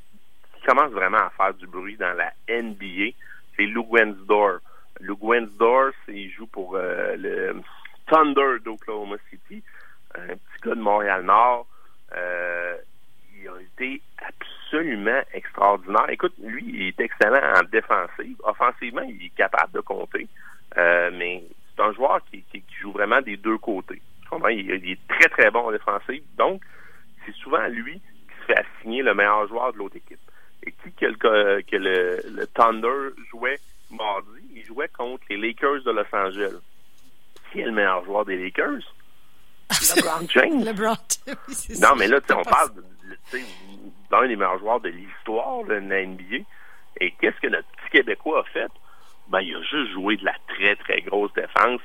qui 0.55 0.67
commence 0.67 0.93
vraiment 0.93 1.19
à 1.19 1.31
faire 1.31 1.55
du 1.55 1.67
bruit 1.67 1.97
dans 1.97 2.15
la 2.15 2.33
NBA, 2.49 3.13
c'est 3.57 3.67
Lou 3.67 3.87
Wensdor. 3.91 4.61
Lou 5.01 5.19
Wensdor, 5.21 5.91
il 6.09 6.31
joue 6.31 6.47
pour 6.47 6.77
le 6.79 7.61
Thunder 8.07 8.61
d'Oklahoma 8.65 9.17
City, 9.29 9.63
un 10.15 10.29
petit 10.29 10.63
gars 10.63 10.75
de 10.75 10.81
Montréal-Nord. 10.81 11.67
il 12.13 13.49
a 13.49 13.61
été 13.61 14.01
absolument 14.75 15.21
extraordinaire. 15.33 16.07
Écoute, 16.11 16.35
lui, 16.43 16.65
il 16.67 16.89
est 16.89 17.01
excellent 17.01 17.41
en 17.57 17.63
défensive. 17.71 18.37
Offensivement, 18.43 19.03
il 19.03 19.27
est 19.27 19.37
capable 19.37 19.73
de 19.73 19.81
compter. 19.81 20.27
Euh, 20.77 21.11
mais 21.13 21.45
c'est 21.75 21.83
un 21.83 21.93
joueur 21.93 22.21
qui, 22.31 22.45
joue 22.81 22.93
vraiment 22.93 23.21
des 23.21 23.37
deux 23.37 23.59
côtés. 23.59 24.01
Il, 24.51 24.71
il, 24.71 24.93
est 24.93 25.09
très, 25.09 25.29
très 25.29 25.51
bon 25.51 25.69
en 25.69 25.73
défensive. 25.73 26.23
Donc, 26.37 26.63
c'est 27.25 27.35
souvent 27.37 27.67
lui 27.69 27.95
qui 27.95 28.41
se 28.41 28.47
fait 28.47 28.59
assigner 28.59 29.03
le 29.03 29.15
meilleur 29.15 29.47
joueur 29.49 29.73
de 29.73 29.79
l'autre 29.79 29.97
équipe. 29.97 30.19
Et 30.65 30.73
qui 30.73 30.93
que, 30.93 31.07
le, 31.07 31.63
que 31.63 31.77
le, 31.77 32.47
Thunder 32.49 33.15
jouait 33.31 33.61
mardi, 33.91 34.41
il 34.57 34.65
jouait 34.65 34.89
contre 34.89 35.23
les 35.31 35.37
Lakers 35.37 35.83
de 35.85 35.91
Los 35.93 36.07
Angeles. 36.13 36.61
Qui 37.53 37.61
est 37.61 37.67
le 37.67 37.73
meilleur 37.73 38.05
joueur 38.05 38.25
des 38.25 38.37
Lakers? 38.37 38.83
LeBron 39.97 40.27
James. 40.29 40.65
LeBron, 40.65 40.97
non, 41.81 41.97
mais 41.97 42.09
là, 42.09 42.19
on 42.31 42.43
parle 42.43 42.71
d'un 44.11 44.27
des 44.29 44.37
meilleurs 44.37 44.59
joueurs 44.59 44.81
de 44.81 44.89
l'histoire 44.89 45.65
de 45.65 45.75
la 45.75 46.07
NBA. 46.07 46.45
Et 47.01 47.11
qu'est-ce 47.21 47.41
que 47.41 47.49
notre 47.49 47.69
petit 47.69 47.91
Québécois 47.91 48.41
a 48.41 48.45
fait? 48.45 48.71
Ben, 49.29 49.41
il 49.41 49.57
a 49.57 49.63
juste 49.63 49.93
joué 49.93 50.17
de 50.17 50.25
la 50.25 50.35
très, 50.49 50.77
très 50.77 51.01
grosse 51.01 51.33
défense. 51.35 51.81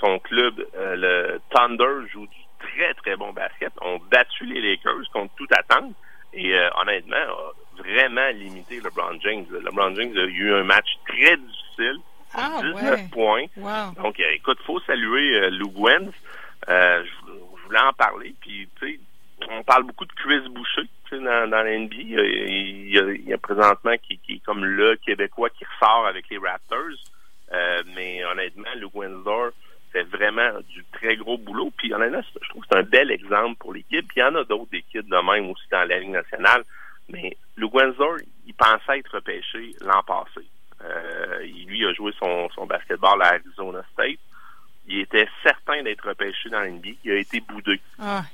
Son 0.00 0.18
club, 0.18 0.64
euh, 0.76 0.96
le 0.96 1.40
Thunder, 1.50 2.08
joue 2.12 2.26
du 2.26 2.38
très, 2.58 2.94
très 2.94 3.16
bon 3.16 3.32
basket. 3.32 3.72
On 3.82 3.98
battu 4.10 4.46
les 4.46 4.60
Lakers 4.60 5.10
contre 5.12 5.34
toute 5.36 5.52
attente. 5.52 5.94
Et 6.32 6.54
euh, 6.54 6.68
honnêtement, 6.80 7.16
a 7.16 7.82
vraiment 7.82 8.28
limité 8.34 8.80
LeBron 8.80 9.18
James. 9.20 9.46
LeBron 9.50 9.94
James 9.94 10.16
a 10.16 10.24
eu 10.24 10.54
un 10.54 10.64
match 10.64 10.88
très 11.06 11.36
difficile. 11.36 11.98
Ah, 12.34 12.60
19 12.62 13.10
points. 13.10 13.46
Donc, 13.96 14.20
euh, 14.20 14.24
écoute, 14.34 14.58
faut 14.66 14.80
saluer 14.80 15.50
Lou 15.50 15.70
Gwens. 15.70 16.12
je, 16.68 17.64
voulais 17.64 17.80
en 17.80 17.92
parler. 17.92 18.34
Puis, 18.40 18.68
tu 18.80 18.92
sais, 18.92 19.00
on 19.50 19.62
parle 19.62 19.84
beaucoup 19.84 20.04
de 20.04 20.12
Chris 20.12 20.48
Boucher 20.50 20.88
dans, 21.12 21.50
dans 21.50 21.62
l'NBA. 21.62 21.96
Il, 21.96 22.90
y 22.90 23.32
a, 23.32 23.38
présentement 23.38 23.94
qui, 24.02 24.20
est 24.28 24.44
comme 24.44 24.64
le 24.64 24.96
Québécois 24.96 25.50
qui 25.50 25.64
ressort 25.64 26.06
avec 26.06 26.28
les 26.30 26.38
Raptors. 26.38 26.98
Euh, 27.52 27.82
mais 27.94 28.24
honnêtement, 28.24 28.68
Luke 28.76 28.94
Windsor 28.94 29.50
fait 29.92 30.04
vraiment 30.04 30.60
du 30.68 30.84
très 30.92 31.16
gros 31.16 31.38
boulot. 31.38 31.72
Puis 31.76 31.92
honnêtement, 31.94 32.22
je 32.42 32.48
trouve 32.50 32.62
que 32.62 32.68
c'est 32.70 32.78
un 32.78 32.82
bel 32.82 33.10
exemple 33.10 33.56
pour 33.58 33.72
l'équipe. 33.72 34.10
Il 34.16 34.20
y 34.20 34.22
en 34.22 34.34
a 34.34 34.44
d'autres 34.44 34.74
équipes 34.74 35.08
de 35.08 35.16
même 35.16 35.50
aussi 35.50 35.66
dans 35.70 35.88
la 35.88 35.98
Ligue 35.98 36.10
nationale. 36.10 36.64
Mais 37.08 37.36
Luke 37.56 37.74
Windsor, 37.74 38.18
il 38.46 38.54
pensait 38.54 38.98
être 38.98 39.14
repêché 39.14 39.74
l'an 39.80 40.02
passé. 40.02 40.46
Euh, 40.84 41.42
il, 41.44 41.66
lui 41.66 41.86
a 41.86 41.92
joué 41.92 42.12
son, 42.18 42.48
son 42.50 42.66
basketball 42.66 43.22
à 43.22 43.34
Arizona 43.34 43.82
State. 43.92 44.20
Il 44.86 45.00
était 45.00 45.28
certain 45.42 45.82
d'être 45.82 46.06
repêché 46.06 46.50
dans 46.50 46.60
l'NBA. 46.60 46.90
Il 47.04 47.12
a 47.12 47.16
été 47.16 47.40
boudé. 47.40 47.80
Ah 47.98 48.24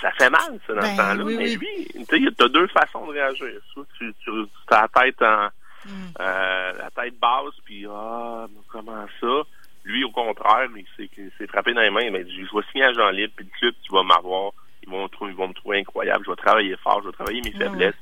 ça 0.00 0.10
fait 0.12 0.30
mal, 0.30 0.58
ça, 0.66 0.74
dans 0.74 0.82
ce 0.82 0.86
Ben, 0.86 0.96
temps-là. 0.96 1.24
oui, 1.24 1.36
mais 1.36 1.56
oui. 1.56 1.86
lui, 1.96 2.34
tu 2.34 2.42
as 2.44 2.48
deux 2.48 2.66
façons 2.68 3.06
de 3.06 3.12
réagir. 3.12 3.48
Soit 3.72 3.86
tu, 3.98 4.12
tu, 4.24 4.30
tu 4.30 4.74
as 4.74 4.80
la 4.82 4.88
tête 5.02 5.22
en, 5.22 5.48
Mm. 5.86 5.90
euh, 6.18 6.72
la 6.78 6.90
tête 6.92 7.18
basse, 7.20 7.52
puis 7.62 7.84
ah, 7.90 8.46
mais 8.48 8.60
comment 8.68 9.04
ça? 9.20 9.42
Lui, 9.84 10.02
au 10.02 10.10
contraire, 10.10 10.66
il 10.74 10.86
s'est 10.96 11.10
il 11.18 11.30
s'est 11.36 11.46
frappé 11.46 11.74
dans 11.74 11.82
les 11.82 11.90
mains. 11.90 12.00
Il 12.00 12.10
m'a 12.12 12.20
dit, 12.22 12.34
je 12.34 12.56
vais 12.56 12.62
signer 12.72 12.84
à 12.84 12.92
Jean 12.94 13.10
Libre, 13.10 13.34
puis 13.36 13.44
le 13.52 13.58
club, 13.58 13.74
tu 13.82 13.92
vas 13.92 14.02
m'avoir. 14.02 14.52
Ils 14.82 14.88
vont, 14.88 15.02
me 15.02 15.08
trouver- 15.08 15.32
ils 15.32 15.36
vont 15.36 15.48
me 15.48 15.52
trouver 15.52 15.80
incroyable. 15.80 16.24
Je 16.24 16.30
vais 16.30 16.36
travailler 16.36 16.74
fort, 16.82 17.02
je 17.02 17.08
vais 17.08 17.12
travailler 17.12 17.42
mes 17.42 17.52
Ouais, 17.54 17.64
faiblesses. 17.66 17.94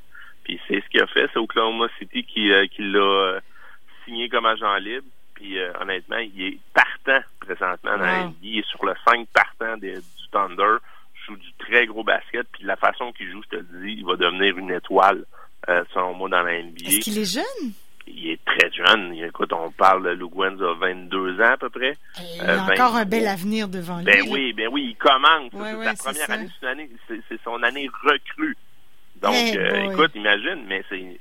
Puis 0.44 0.60
c'est 0.68 0.80
ce 0.80 0.88
qu'il 0.90 1.00
a 1.00 1.08
fait. 1.08 1.28
C'est 1.32 1.40
Oklahoma 1.40 1.88
City 1.98 2.22
qui, 2.22 2.52
euh, 2.52 2.66
qui 2.68 2.82
l'a 2.82 3.00
euh, 3.00 3.40
signé 4.04 4.28
comme 4.28 4.46
agent 4.46 4.76
libre. 4.76 5.06
Puis 5.34 5.58
euh, 5.58 5.72
honnêtement, 5.80 6.18
il 6.18 6.40
est 6.40 6.58
partant 6.72 7.26
présentement 7.40 7.90
Wow. 7.96 8.28
NBA. 8.28 8.32
Il 8.44 8.58
est 8.60 8.66
sur 8.68 8.84
le 8.86 8.94
5 9.04 9.26
partant 9.34 9.76
des- 9.76 9.96
du 9.96 10.28
Thunder. 10.30 10.76
Joue 11.26 11.36
du 11.36 11.52
très 11.58 11.86
gros 11.86 12.02
basket. 12.04 12.46
Puis 12.52 12.64
la 12.64 12.76
façon 12.76 13.12
qu'il 13.12 13.30
joue, 13.30 13.42
je 13.44 13.56
te 13.56 13.56
le 13.56 13.84
dis, 13.84 13.94
il 13.98 14.04
va 14.04 14.16
devenir 14.16 14.58
une 14.58 14.70
étoile, 14.72 15.24
euh, 15.68 15.84
selon 15.94 16.14
moi, 16.14 16.28
dans 16.28 16.42
la 16.42 16.60
NBA. 16.62 16.88
Est-ce 16.88 16.98
qu'il 17.00 17.18
est 17.18 17.32
jeune? 17.32 17.72
Il 18.08 18.30
est 18.30 18.44
très 18.44 18.70
jeune. 18.72 19.14
Écoute, 19.14 19.52
on 19.52 19.70
parle 19.70 20.02
de 20.04 20.10
Lou 20.10 20.42
a 20.42 20.50
22 20.50 21.40
ans 21.40 21.52
à 21.52 21.56
peu 21.56 21.70
près. 21.70 21.96
Il 22.18 22.40
Euh, 22.40 22.58
a 22.58 22.66
ben, 22.66 22.72
encore 22.72 22.96
un 22.96 23.04
bel 23.04 23.28
avenir 23.28 23.68
devant 23.68 23.98
lui. 23.98 24.04
Ben 24.04 24.22
oui, 24.28 24.52
ben 24.52 24.68
oui, 24.72 24.88
il 24.90 24.96
commence. 24.96 25.52
Ouais, 25.52 25.70
C'est 25.70 25.76
ouais, 25.76 25.84
sa 25.84 25.94
c'est 25.96 26.04
première 26.26 26.30
année, 26.32 26.48
c'est 26.60 26.66
année, 26.66 26.90
c'est 27.28 27.40
son 27.44 27.62
année 27.62 27.88
recrue. 28.02 28.56
Donc, 29.20 29.34
Hey 29.34 29.56
euh, 29.56 29.92
écoute, 29.92 30.10
imagine, 30.16 30.64
mais 30.66 30.82
c'est, 30.88 31.20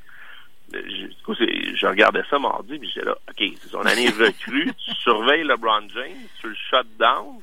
je, 0.73 1.75
je 1.75 1.85
regardais 1.85 2.23
ça 2.29 2.39
mardi, 2.39 2.79
puis 2.79 2.89
j'étais 2.89 3.05
là, 3.05 3.15
ok, 3.29 3.37
c'est 3.61 3.69
son 3.69 3.85
année 3.85 4.09
recrue. 4.19 4.71
tu 4.83 4.91
surveilles 4.95 5.43
LeBron 5.43 5.87
James, 5.93 6.27
tu 6.39 6.47
le 6.49 6.55
shut 6.55 6.87
down. 6.97 7.41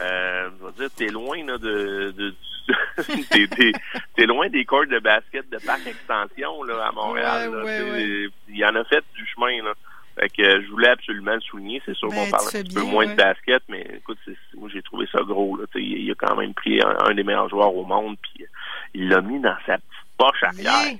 Euh, 0.00 0.50
je 0.58 0.64
veux 0.64 0.72
dire, 0.72 0.88
t'es 0.96 1.08
loin 1.08 1.44
là, 1.44 1.58
de, 1.58 2.12
de 2.16 2.34
t'es, 3.30 3.46
t'es- 3.48 3.72
t'es 4.14 4.26
loin 4.26 4.48
des 4.48 4.64
cours 4.64 4.86
de 4.86 4.98
basket 4.98 5.48
de 5.50 5.58
parc 5.64 5.86
extension 5.86 6.62
là, 6.64 6.86
à 6.88 6.92
Montréal. 6.92 7.48
Ouais, 7.50 7.56
là. 7.56 7.64
ouais, 7.64 7.90
ouais. 7.90 8.28
Il 8.48 8.64
en 8.64 8.74
a 8.74 8.84
fait 8.84 9.02
du 9.14 9.26
chemin. 9.26 9.62
Là. 9.64 9.72
Fait 10.18 10.28
que 10.28 10.62
je 10.62 10.68
voulais 10.70 10.88
absolument 10.90 11.34
le 11.34 11.40
souligner. 11.40 11.80
C'est 11.86 11.94
sûr 11.96 12.08
Ben, 12.10 12.24
qu'on 12.24 12.30
parle 12.30 12.46
un 12.48 12.62
petit 12.62 12.74
peu 12.74 12.82
moins 12.82 13.06
de 13.06 13.14
basket, 13.14 13.62
mais 13.68 13.86
écoute, 13.96 14.18
moi 14.56 14.68
j'ai 14.72 14.82
trouvé 14.82 15.06
ça 15.12 15.20
gros. 15.22 15.56
Là. 15.56 15.64
Il, 15.76 16.10
a 16.10 16.14
quand 16.14 16.36
même 16.36 16.52
pris 16.54 16.80
un, 16.82 16.94
un 17.06 17.14
des 17.14 17.22
meilleurs 17.22 17.48
joueurs 17.48 17.74
au 17.74 17.84
monde, 17.84 18.16
puis 18.20 18.44
il 18.94 19.08
l'a 19.08 19.20
mis 19.22 19.40
dans 19.40 19.56
sa 19.64 19.78
petite 19.78 19.88
poche 20.18 20.42
arrière. 20.42 20.94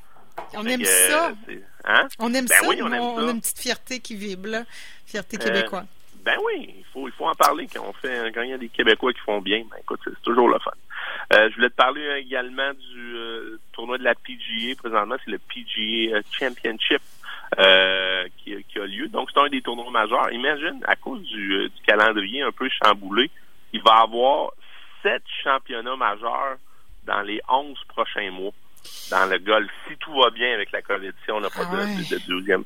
On 0.55 0.65
aime 0.67 0.81
que, 0.81 1.55
hein? 1.85 2.07
On 2.21 2.33
aime 2.33 2.47
Ben 2.47 2.55
ça. 2.63 2.69
oui, 2.69 2.81
on 2.81 2.93
aime 2.93 3.01
on, 3.03 3.17
ça. 3.17 3.27
a 3.29 3.31
une 3.33 3.41
petite 3.41 3.59
fierté 3.59 3.99
qui 3.99 4.15
vibre, 4.15 4.49
là. 4.49 4.63
Fierté 5.05 5.37
Euh, 5.37 5.45
québécoise. 5.45 5.85
Ben 6.29 6.37
oui, 6.45 6.75
il 6.77 6.85
faut, 6.93 7.09
il 7.09 7.13
faut 7.13 7.25
en 7.25 7.35
parler 7.35 7.67
quand 7.73 7.83
on 7.89 7.93
fait 7.95 8.31
quand 8.35 8.43
il 8.43 8.51
y 8.51 8.53
a 8.53 8.59
des 8.59 8.69
Québécois 8.69 9.15
qui 9.15 9.21
font 9.21 9.41
bien. 9.41 9.65
Ben 9.71 9.79
écoute, 9.81 9.99
c'est, 10.05 10.21
toujours 10.21 10.51
le 10.51 10.59
fun. 10.59 10.73
Euh, 11.33 11.49
je 11.49 11.55
voulais 11.55 11.71
te 11.71 11.75
parler 11.75 12.07
également 12.19 12.71
du 12.75 13.17
euh, 13.17 13.59
tournoi 13.73 13.97
de 13.97 14.05
la 14.05 14.15
PGA. 14.15 14.75
Présentement, 14.77 15.17
c'est 15.25 15.31
le 15.31 15.39
PGA 15.39 16.21
Championship 16.31 17.01
euh, 17.59 18.29
qui, 18.37 18.63
qui 18.65 18.79
a 18.79 18.85
lieu. 18.85 19.09
Donc, 19.09 19.31
c'est 19.33 19.41
un 19.41 19.49
des 19.49 19.63
tournois 19.63 19.91
majeurs. 19.91 20.31
Imagine, 20.31 20.85
à 20.87 20.97
cause 20.97 21.23
du, 21.23 21.71
du 21.71 21.83
calendrier 21.87 22.43
un 22.43 22.53
peu 22.53 22.69
chamboulé, 22.85 23.31
il 23.73 23.81
va 23.81 24.01
y 24.01 24.03
avoir 24.03 24.51
sept 25.03 25.23
championnats 25.43 25.97
majeurs 25.97 26.59
dans 27.07 27.23
les 27.23 27.41
onze 27.49 27.83
prochains 27.89 28.31
mois 28.31 28.53
dans 29.11 29.27
le 29.31 29.39
golf. 29.39 29.71
Si 29.89 29.97
tout 29.99 30.13
va 30.21 30.31
bien 30.31 30.53
avec 30.55 30.71
la 30.73 30.81
si 30.81 31.31
on 31.31 31.41
n'a 31.41 31.51
pas 31.51 31.63
Ah 31.71 31.77
de, 31.77 31.81
ouais. 31.81 31.95
de- 31.97 32.17
de 32.19 32.23
deuxième. 32.27 32.65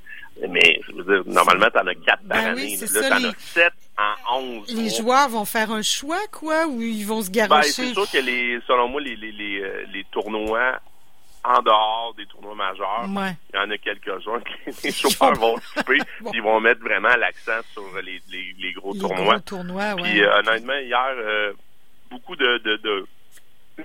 Mais, 0.49 0.81
je 0.89 0.93
veux 0.95 1.05
dire, 1.23 1.33
normalement, 1.33 1.69
t'en 1.71 1.87
as 1.87 1.95
quatre 1.95 2.27
par 2.27 2.39
Ben 2.39 2.47
année. 2.53 2.77
là, 2.77 3.09
t'en 3.11 3.19
les- 3.19 3.27
as 3.27 3.35
sept 3.39 3.73
en 3.99 4.39
onze. 4.39 4.69
Les 4.75 4.83
mois. 4.83 4.91
joueurs 4.99 5.29
vont 5.29 5.45
faire 5.45 5.71
un 5.71 5.83
choix, 5.83 6.21
quoi, 6.33 6.67
ou 6.67 6.81
ils 6.81 7.05
vont 7.07 7.21
se 7.23 7.31
Ben, 7.31 7.49
garrocher? 7.49 7.69
c'est 7.71 7.93
sûr 7.93 8.11
que 8.11 8.19
les, 8.19 8.59
selon 8.67 8.89
moi, 8.89 9.01
les, 9.03 9.15
les, 9.17 9.31
les, 9.33 9.61
euh, 9.61 9.85
les 9.93 10.05
tournois 10.11 10.81
en 11.45 11.61
dehors 11.61 12.15
des 12.17 12.25
tournois 12.27 12.55
majeurs, 12.55 13.05
Ouais. 13.11 13.37
il 13.53 13.57
y 13.57 13.59
en 13.59 13.71
a 13.71 13.77
quelques-uns 13.77 14.41
que 14.41 14.71
les 14.85 14.93
chauffeurs 14.93 15.35
vont 15.35 15.57
Bon. 15.77 15.85
puis 15.87 16.01
ils 16.35 16.43
vont 16.43 16.61
mettre 16.61 16.81
vraiment 16.81 17.15
l'accent 17.17 17.61
sur 17.73 17.83
les, 18.03 18.23
les, 18.31 18.55
les 18.59 18.73
gros 18.73 18.95
Les 18.95 19.01
tournois. 19.01 19.35
gros 19.35 19.41
tournois, 19.41 19.95
ouais. 19.97 20.03
Puis 20.03 20.23
euh, 20.23 20.39
honnêtement, 20.39 20.79
hier, 20.79 21.13
euh, 21.19 21.53
beaucoup 22.11 22.37
de, 22.37 22.59
de, 22.59 22.77
de 22.77 23.07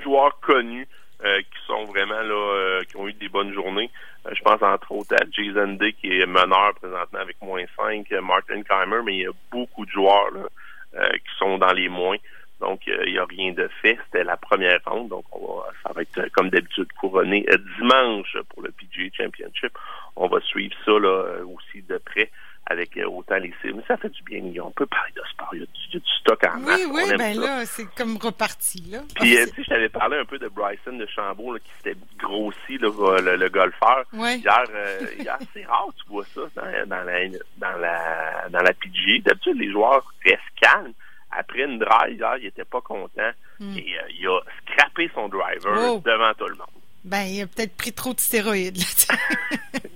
joueurs 0.03 0.39
connus 0.39 0.87
euh, 1.23 1.39
qui 1.39 1.65
sont 1.65 1.85
vraiment 1.85 2.21
là, 2.21 2.53
euh, 2.53 2.83
qui 2.83 2.95
ont 2.97 3.07
eu 3.07 3.13
des 3.13 3.29
bonnes 3.29 3.53
journées. 3.53 3.89
Euh, 4.25 4.31
je 4.33 4.41
pense 4.41 4.61
entre 4.61 4.91
autres 4.91 5.15
à 5.15 5.25
Jason 5.31 5.73
Day 5.73 5.93
qui 5.93 6.19
est 6.19 6.25
meneur 6.25 6.73
présentement 6.75 7.19
avec 7.19 7.37
moins 7.41 7.63
5, 7.75 8.11
euh, 8.11 8.21
Martin 8.21 8.61
Keimer, 8.63 9.01
mais 9.03 9.15
il 9.15 9.21
y 9.21 9.27
a 9.27 9.31
beaucoup 9.51 9.85
de 9.85 9.91
joueurs 9.91 10.31
là, 10.31 10.47
euh, 10.95 11.09
qui 11.11 11.37
sont 11.37 11.57
dans 11.57 11.73
les 11.73 11.89
moins. 11.89 12.17
Donc, 12.59 12.81
il 12.87 13.11
n'y 13.11 13.19
a 13.19 13.25
rien 13.25 13.51
de 13.51 13.69
fait. 13.83 13.99
C'était 14.05 14.23
la 14.23 14.35
première 14.35 14.79
ronde. 14.83 15.09
Donc, 15.09 15.25
on 15.31 15.57
va, 15.57 15.67
ça 15.83 15.93
va 15.93 16.01
être, 16.01 16.27
comme 16.31 16.49
d'habitude, 16.49 16.91
couronné 16.99 17.45
dimanche 17.77 18.35
pour 18.49 18.63
le 18.63 18.71
PGA 18.71 19.09
Championship. 19.15 19.77
On 20.15 20.27
va 20.27 20.39
suivre 20.41 20.75
ça 20.83 20.91
là, 20.93 21.43
aussi 21.45 21.83
de 21.83 21.99
près 21.99 22.31
avec 22.69 22.97
euh, 22.97 23.05
autant 23.05 23.37
les 23.37 23.53
cibles. 23.61 23.81
Ça 23.87 23.97
fait 23.97 24.09
du 24.09 24.21
bien. 24.23 24.41
On 24.63 24.71
peut 24.71 24.85
parler 24.85 25.11
de 25.15 25.21
sport. 25.31 25.49
Il 25.53 25.59
y 25.59 25.63
a 25.63 25.65
du, 25.65 25.71
il 25.89 25.93
y 25.93 25.97
a 25.97 25.99
du 25.99 26.11
stock 26.19 26.39
en 26.45 26.59
masse. 26.59 26.85
Oui, 26.91 27.01
oui, 27.07 27.15
ben 27.17 27.33
ça. 27.35 27.41
là, 27.41 27.65
c'est 27.65 27.85
comme 27.95 28.17
reparti, 28.17 28.81
là. 28.91 28.99
Puis, 29.15 29.37
euh, 29.37 29.45
tu 29.45 29.55
sais, 29.55 29.63
je 29.63 29.69
t'avais 29.69 29.89
parlé 29.89 30.17
un 30.17 30.25
peu 30.25 30.37
de 30.37 30.47
Bryson 30.49 30.93
de 30.93 31.05
Chambault, 31.07 31.53
là, 31.53 31.59
qui 31.59 31.71
s'était 31.77 31.97
grossi, 32.17 32.77
là, 32.79 32.89
le, 33.21 33.35
le 33.37 33.49
golfeur. 33.49 34.03
ouais. 34.13 34.37
Hier, 34.39 34.63
euh, 34.73 34.99
hier 35.17 35.37
c'est 35.53 35.65
rare 35.65 35.87
tu 35.97 36.09
vois 36.09 36.25
ça 36.25 36.41
dans, 36.55 36.87
dans 36.89 37.03
la 37.03 37.27
dans 37.57 37.77
la 37.79 38.49
dans 38.49 38.61
la 38.61 38.73
PGA. 38.73 39.19
D'habitude, 39.23 39.57
les 39.57 39.71
joueurs 39.71 40.03
restent 40.25 40.41
calmes. 40.61 40.93
Après 41.31 41.63
une 41.63 41.77
drive, 41.79 42.15
hier, 42.17 42.37
il 42.39 42.45
était 42.47 42.63
pas 42.65 42.81
content. 42.81 43.31
Hmm. 43.59 43.77
Et 43.77 43.97
euh, 43.97 44.07
il 44.17 44.27
a 44.27 44.39
scrappé 44.61 45.09
son 45.13 45.27
driver 45.29 45.73
Oh. 45.77 46.01
devant 46.05 46.33
tout 46.33 46.47
le 46.47 46.55
monde. 46.55 46.67
Ben, 47.07 47.23
il 47.23 47.41
a 47.41 47.47
peut-être 47.47 47.75
pris 47.77 47.93
trop 47.93 48.13
de 48.13 48.19
stéroïdes, 48.19 48.77
là. 48.77 49.15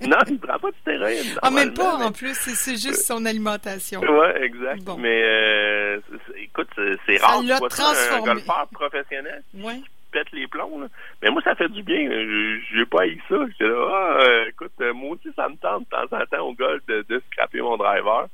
non, 0.06 0.16
il 0.28 0.38
prend 0.38 0.58
pas 0.58 0.70
de 0.70 0.76
stéroïdes. 0.80 1.38
ah, 1.42 1.50
même 1.50 1.74
pas, 1.74 1.96
en 1.96 2.10
plus, 2.10 2.34
c'est 2.34 2.72
juste 2.76 3.02
son 3.06 3.24
alimentation. 3.26 4.00
Ouais, 4.00 4.42
exact. 4.44 4.82
Bon. 4.82 4.96
Mais 4.96 5.22
euh, 5.22 6.00
écoute, 6.36 6.68
c'est 7.06 7.18
rare 7.18 7.42
vois 7.42 7.68
ça, 7.70 8.16
un 8.16 8.20
golfeur 8.22 8.66
professionnel 8.72 9.42
Ouais. 9.54 9.80
pète 10.10 10.28
les 10.32 10.46
plombs. 10.46 10.80
Là. 10.80 10.86
Mais 11.22 11.30
moi, 11.30 11.42
ça 11.42 11.54
fait 11.54 11.68
du 11.68 11.82
bien. 11.82 12.08
Je- 12.10 12.60
J'ai 12.74 12.86
pas 12.86 13.06
eu 13.06 13.20
ça. 13.28 13.36
J'étais 13.50 13.68
là, 13.68 13.88
ah, 13.92 14.22
euh, 14.22 14.48
écoute, 14.48 14.72
euh, 14.80 14.92
moi 14.94 15.10
aussi, 15.16 15.28
ça 15.36 15.48
me 15.48 15.56
tente 15.56 15.84
de 15.84 15.88
temps 15.90 16.16
en 16.16 16.24
temps 16.26 16.46
au 16.48 16.54
golf 16.54 16.80
de, 16.88 17.04
de 17.08 17.22
scraper 17.30 17.60
mon 17.60 17.76
driver. 17.76 18.26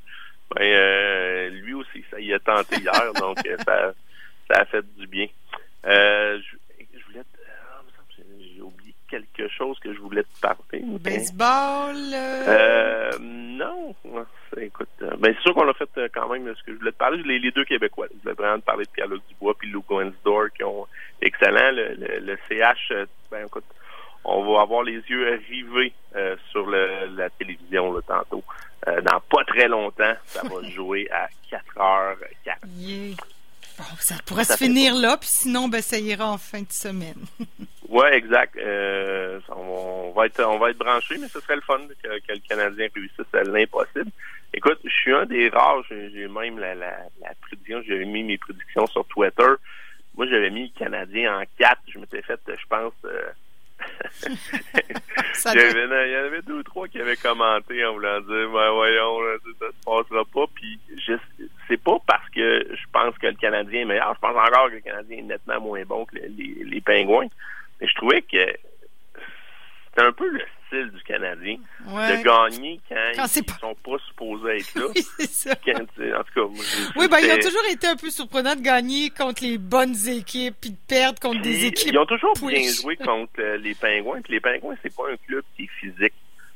Ben, 0.54 0.62
euh, 0.62 1.48
lui 1.50 1.74
aussi, 1.74 2.04
ça 2.10 2.20
y 2.20 2.32
a 2.32 2.38
tenté 2.38 2.76
hier, 2.76 3.12
donc 3.14 3.38
euh, 3.46 3.56
ça, 3.66 3.92
ça 4.50 4.60
a 4.62 4.64
fait 4.66 4.84
du 4.96 5.06
bien. 5.08 5.26
Euh, 5.84 6.38
je, 6.40 6.56
je 6.98 7.04
voulais 7.04 7.20
te- 7.20 7.38
ah, 7.70 7.82
il 7.82 7.86
me 7.86 7.92
semble 7.92 8.08
que 8.16 8.54
j'ai 8.54 8.62
oublié 8.62 8.94
quelque 9.10 9.48
chose 9.48 9.78
que 9.80 9.92
je 9.94 9.98
voulais 10.00 10.22
te 10.22 10.40
parler. 10.40 10.82
Baseball. 11.00 11.96
euh, 12.14 12.44
euh, 12.48 13.18
non. 13.20 13.94
C'est- 14.54 14.66
Écoute, 14.66 14.88
euh, 15.02 15.10
ben 15.18 15.34
c'est 15.36 15.42
sûr 15.42 15.54
qu'on 15.54 15.68
a 15.68 15.74
fait 15.74 15.88
euh, 15.98 16.08
quand 16.12 16.28
même 16.28 16.46
ce 16.56 16.62
que 16.62 16.72
je 16.72 16.78
voulais 16.78 16.92
te 16.92 16.96
parler. 16.96 17.22
Les, 17.24 17.38
les 17.38 17.50
deux 17.50 17.64
Québécois. 17.64 18.06
Je 18.14 18.22
voulais 18.22 18.34
vraiment 18.34 18.58
te 18.58 18.64
parler 18.64 18.84
de 18.84 18.90
Pierre-Luc 18.90 19.22
Dubois 19.28 19.54
puis 19.58 19.70
Lou 19.70 19.84
Gainsdor 19.88 20.46
qui 20.56 20.64
ont 20.64 20.86
excellent. 21.20 21.70
Le, 21.72 21.94
le, 21.94 22.18
le 22.20 22.38
CH, 22.48 22.92
ben 23.30 23.46
écoute, 23.46 23.64
on 24.24 24.44
va 24.54 24.62
avoir 24.62 24.82
les 24.82 25.00
yeux 25.08 25.40
rivés 25.48 25.92
euh, 26.16 26.36
sur 26.50 26.66
le, 26.66 27.14
la 27.16 27.30
télévision 27.30 27.92
là, 27.92 28.00
tantôt. 28.06 28.42
Euh, 28.86 29.00
dans 29.02 29.20
pas 29.20 29.44
très 29.44 29.68
longtemps, 29.68 30.14
ça 30.26 30.42
va 30.42 30.62
jouer 30.68 31.08
à 31.10 31.28
4h40. 31.50 32.16
yeah. 32.76 33.14
Bon, 33.78 33.84
ça 34.00 34.16
pourrait 34.26 34.42
Ça 34.44 34.56
se 34.56 34.64
finir 34.64 34.94
là, 34.96 35.16
puis 35.18 35.28
sinon, 35.28 35.68
ben, 35.68 35.80
ça 35.80 35.98
ira 35.98 36.28
en 36.28 36.38
fin 36.38 36.62
de 36.62 36.72
semaine. 36.72 37.14
Ouais, 37.88 38.14
exact. 38.16 38.54
Euh, 38.56 39.40
on, 39.48 39.54
va- 39.54 39.62
on 39.62 40.12
va 40.12 40.26
être 40.26 40.42
on 40.44 40.58
va 40.58 40.70
être 40.70 40.78
branché, 40.78 41.16
mais 41.18 41.28
ce 41.28 41.40
serait 41.40 41.56
le 41.56 41.62
fun 41.62 41.78
que, 42.02 42.08
que 42.20 42.32
le 42.32 42.46
Canadien 42.48 42.88
réussisse 42.94 43.34
à 43.34 43.42
l'impossible. 43.44 44.10
Écoute, 44.52 44.78
je 44.84 44.90
suis 44.90 45.12
un 45.14 45.24
des 45.26 45.48
rares, 45.48 45.82
j'ai 45.90 46.28
même 46.28 46.58
la, 46.58 46.74
la, 46.74 46.98
la 47.20 47.30
prédiction, 47.42 47.82
j'avais 47.86 48.04
mis 48.04 48.22
mes 48.24 48.38
prédictions 48.38 48.86
sur 48.88 49.04
Twitter. 49.06 49.48
Moi, 50.16 50.26
j'avais 50.26 50.50
mis 50.50 50.72
le 50.74 50.78
Canadien 50.78 51.38
en 51.40 51.44
4. 51.58 51.80
Je 51.88 51.98
m'étais 51.98 52.22
fait, 52.22 52.40
je 52.46 52.66
pense, 52.68 52.92
euh, 53.04 53.28
il, 54.26 54.32
y 54.32 55.54
doit- 55.54 55.82
avait, 55.82 56.08
il 56.08 56.12
y 56.12 56.16
en 56.16 56.24
avait 56.24 56.42
deux 56.42 56.54
ou 56.58 56.62
trois 56.62 56.88
qui 56.88 57.00
avaient 57.00 57.16
commenté 57.16 57.84
en 57.84 57.92
voulant 57.92 58.20
dire 58.20 58.50
ben 58.50 58.70
voyons, 58.72 59.20
là, 59.20 59.36
ça 59.60 59.66
se 59.68 59.84
passera 59.84 60.24
pas. 60.34 60.44
Puis 60.54 60.78
c'est 61.68 61.80
pas 61.82 61.96
parce 62.06 62.28
que 62.30 62.66
je 62.70 62.84
pense 62.92 63.16
que 63.18 63.28
le 63.28 63.34
Canadien 63.34 63.82
est 63.82 63.84
meilleur. 63.84 64.14
Je 64.14 64.20
pense 64.20 64.36
encore 64.36 64.68
que 64.68 64.74
le 64.74 64.80
Canadien 64.80 65.18
est 65.18 65.22
nettement 65.22 65.60
moins 65.60 65.82
bon 65.84 66.04
que 66.06 66.16
les, 66.16 66.28
les, 66.28 66.64
les 66.64 66.80
Pingouins. 66.80 67.28
Mais 67.80 67.88
je 67.88 67.94
trouvais 67.94 68.22
que 68.22 68.36
c'était 69.86 70.06
un 70.06 70.12
peu 70.12 70.28
le 70.30 70.40
style 70.66 70.90
du 70.90 71.02
Canadien 71.02 71.56
Ouais. 71.86 72.18
de 72.18 72.22
gagner 72.22 72.80
quand, 72.88 72.94
ils 73.36 73.44
pas- 73.44 73.54
sont 73.60 73.74
pas 73.76 73.98
supposés 74.06 74.56
être 74.58 74.74
là. 74.74 74.86
Oui, 74.94 75.02
ça. 75.26 75.54
Quand, 75.64 75.72
en 75.80 75.84
tout 75.86 76.34
cas, 76.34 76.40
moi, 76.40 76.64
Oui, 76.96 77.08
ben, 77.08 77.18
ils 77.22 77.32
ont 77.32 77.36
toujours 77.38 77.64
été 77.70 77.86
un 77.86 77.96
peu 77.96 78.10
surprenants 78.10 78.54
de 78.54 78.60
gagner 78.62 79.10
contre 79.10 79.42
les 79.44 79.56
bonnes 79.58 79.96
équipes, 80.08 80.56
puis 80.60 80.70
de 80.70 80.76
perdre 80.88 81.18
contre 81.20 81.40
des 81.42 81.66
équipes. 81.66 81.92
Ils 81.92 81.98
ont 81.98 82.06
toujours 82.06 82.34
bien 82.34 82.62
joué 82.70 82.96
contre 83.04 83.32
euh, 83.40 83.56
les 83.56 83.74
Pingouins. 83.74 84.20
Puis 84.22 84.34
les 84.34 84.40
Pingouins, 84.40 84.76
c'est 84.82 84.94
pas 84.94 85.10
un 85.10 85.16
club 85.26 85.42
qui 85.56 85.64
est 85.64 85.70
physique. 85.80 86.14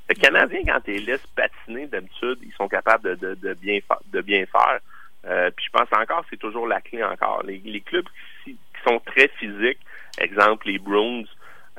Le 0.08 0.14
Canadien, 0.14 0.60
quand 0.66 0.80
tu 0.84 0.90
les 0.92 1.00
laisses 1.00 1.26
patiner, 1.34 1.86
d'habitude, 1.86 2.38
ils 2.42 2.52
sont 2.58 2.68
capables 2.68 3.04
de, 3.04 3.14
de, 3.14 3.34
de 3.36 3.54
bien, 3.54 3.78
fa- 3.88 4.00
de 4.12 4.20
bien 4.20 4.44
faire. 4.46 4.80
Euh, 5.24 5.50
puis 5.56 5.64
je 5.66 5.70
pense 5.70 5.88
encore, 5.92 6.24
c'est 6.28 6.36
toujours 6.38 6.66
la 6.66 6.80
clé 6.82 7.02
encore. 7.02 7.42
Les, 7.44 7.62
les 7.64 7.80
clubs 7.80 8.04
qui, 8.44 8.52
qui 8.52 8.82
sont 8.86 8.98
très 9.06 9.28
physiques, 9.38 9.78
exemple 10.18 10.68
les 10.68 10.78
Bruins, 10.78 11.24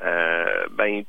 euh, 0.02 0.64
ben 0.72 1.04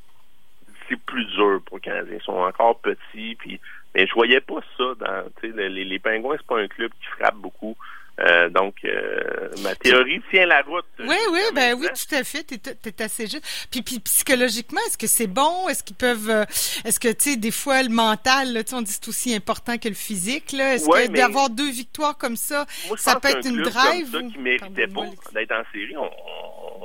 c'est 0.88 1.00
plus 1.02 1.26
dur 1.26 1.62
pour 1.66 1.78
les 1.78 1.82
Canadiens. 1.82 2.18
Ils 2.20 2.24
sont 2.24 2.34
encore 2.34 2.80
petits, 2.80 3.36
puis 3.36 3.60
mais 3.96 4.06
je 4.08 4.14
voyais 4.14 4.42
pas 4.42 4.60
ça 4.78 4.84
dans 5.00 5.24
les, 5.42 5.86
les, 5.86 6.00
Pingouins, 6.00 6.36
c'est 6.38 6.48
pas 6.48 6.60
un 6.60 6.68
club 6.68 6.92
qui 6.92 7.06
frappe 7.18 7.36
beaucoup. 7.36 7.78
Euh, 8.20 8.50
donc, 8.50 8.76
euh, 8.86 9.50
ma 9.62 9.76
théorie 9.76 10.22
tient 10.32 10.46
la 10.46 10.62
route. 10.62 10.86
Oui, 11.00 11.16
oui, 11.32 11.42
ben 11.54 11.76
oui, 11.78 11.88
tout 11.88 12.16
à 12.16 12.24
fait. 12.24 12.44
T'es, 12.44 12.78
es 12.86 13.02
assez 13.02 13.28
juste. 13.28 13.68
Puis, 13.72 13.82
puis 13.82 14.00
psychologiquement, 14.00 14.80
est-ce 14.88 14.98
que 14.98 15.08
c'est 15.08 15.28
bon? 15.28 15.68
Est-ce 15.68 15.84
qu'ils 15.84 15.98
peuvent 15.98 16.46
Est-ce 16.86 17.00
que 17.00 17.10
tu 17.10 17.32
sais, 17.32 17.36
des 17.38 17.52
fois 17.52 17.84
le 17.84 17.90
mental, 17.90 18.54
là, 18.54 18.62
on 18.74 18.82
dit 18.82 18.92
c'est 18.92 19.08
aussi 19.10 19.36
important 19.36 19.78
que 19.78 19.90
le 19.90 19.96
physique. 19.96 20.54
Là, 20.54 20.76
est-ce 20.76 20.86
que 20.86 21.08
d'avoir 21.12 21.50
deux 21.50 21.70
victoires 21.70 22.18
comme 22.18 22.38
ça, 22.38 22.66
ça 22.96 23.20
peut 23.20 23.30
être 23.30 23.48
une 23.48 23.64
drive 23.64 24.12
comme 24.12 24.30
ça 24.30 24.36
qui 24.36 24.40
méritait 24.40 24.88
pas 24.88 25.06
d'être 25.34 25.52
en 25.52 25.64
série. 25.74 25.96
On, 25.98 26.10